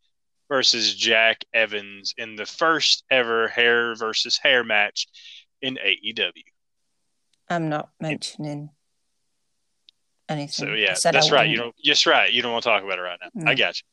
[0.49, 5.07] versus Jack Evans in the first ever hair versus hair match
[5.61, 6.31] in AEW.
[7.49, 8.69] I'm not mentioning
[10.29, 10.67] anything.
[10.67, 11.49] So yeah, that's right.
[11.49, 11.75] You don't.
[11.81, 12.31] Yes, right.
[12.31, 13.29] You don't want to talk about it right now.
[13.33, 13.51] No.
[13.51, 13.83] I got you.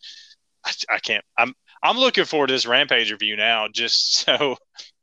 [0.65, 1.25] I, I can't.
[1.39, 1.55] I'm.
[1.83, 4.57] I'm looking forward to this Rampage review now, just so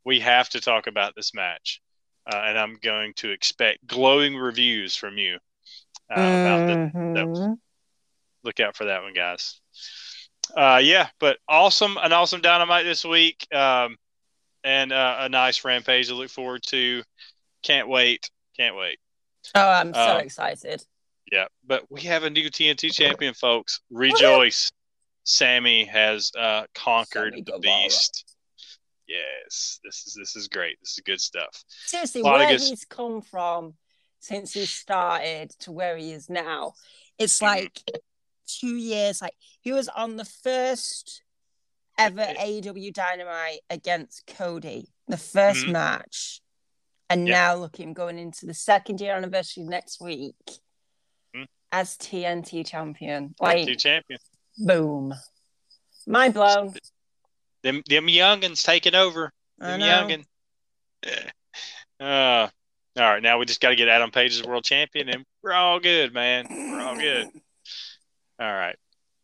[0.04, 1.80] we have to talk about this match,
[2.30, 5.38] uh, and I'm going to expect glowing reviews from you
[6.10, 6.74] uh, about the.
[6.98, 7.56] Mhm.
[8.44, 9.60] Look out for that one, guys.
[10.56, 13.96] Uh, yeah, but awesome, an awesome dynamite this week, um,
[14.64, 17.02] and uh, a nice Rampage to look forward to.
[17.62, 18.28] Can't wait.
[18.56, 18.98] Can't wait.
[19.54, 20.84] Oh, I'm so Um, excited.
[21.30, 23.80] Yeah, but we have a new TNT champion, folks.
[23.90, 24.70] Rejoice.
[25.24, 27.82] Sammy has uh, conquered Sammy the Guevara.
[27.84, 28.31] beast.
[29.12, 30.78] Yes, this is this is great.
[30.80, 31.64] This is good stuff.
[31.86, 33.74] Seriously, where good- he's come from
[34.20, 36.72] since he started to where he is now,
[37.18, 37.42] it's Mhm.
[37.42, 37.82] like
[38.46, 39.20] two years.
[39.20, 41.22] Like he was on the first
[41.98, 45.72] ever AEW Dynamite against Cody, the 1st Mhm.
[45.72, 46.40] match,
[47.10, 50.34] and now look him going into the second year anniversary next week
[51.34, 51.46] Mhm.
[51.70, 53.34] as TNT champion.
[53.34, 54.20] TNT Like, champion.
[54.56, 55.12] boom,
[56.06, 56.74] mind blown.
[57.62, 59.32] Them them youngins taking over.
[59.58, 60.24] Them youngin.
[62.00, 62.48] Uh,
[62.98, 65.52] all right, now we just got to get Adam Page as world champion, and we're
[65.52, 66.46] all good, man.
[66.50, 67.28] We're all good.
[68.40, 68.76] All right.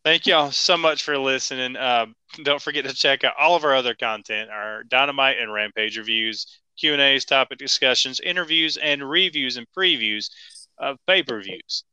[0.05, 1.75] Thank y'all so much for listening.
[1.75, 5.97] Um, don't forget to check out all of our other content, our Dynamite and Rampage
[5.97, 6.47] reviews,
[6.79, 10.29] Q and A's, topic discussions, interviews, and reviews and previews
[10.77, 11.83] of pay per views.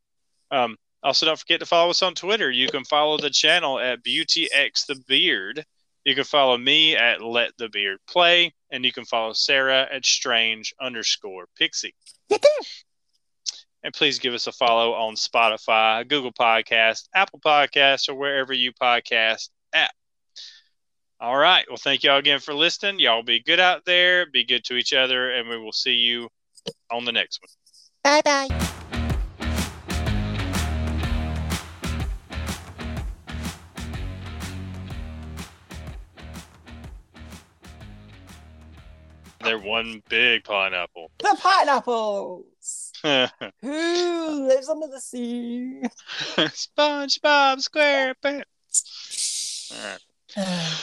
[0.53, 2.51] Um, also, don't forget to follow us on Twitter.
[2.51, 5.65] You can follow the channel at BeautyX the Beard.
[6.07, 10.07] You can follow me at Let the Beard Play, and you can follow Sarah at
[10.07, 11.97] Strange underscore Pixie.
[13.83, 18.73] And please give us a follow on Spotify, Google Podcast, Apple Podcasts, or wherever you
[18.73, 19.91] podcast at.
[21.19, 21.65] All right.
[21.69, 23.01] Well, thank y'all again for listening.
[23.01, 26.29] Y'all be good out there, be good to each other, and we will see you
[26.89, 28.23] on the next one.
[28.23, 28.96] Bye bye.
[39.47, 41.13] They're one big pineapple.
[41.19, 42.93] The pineapples.
[43.63, 45.83] Who lives under the sea?
[46.37, 48.43] SpongeBob SquarePants.
[49.73, 49.97] All
[50.37, 50.73] right.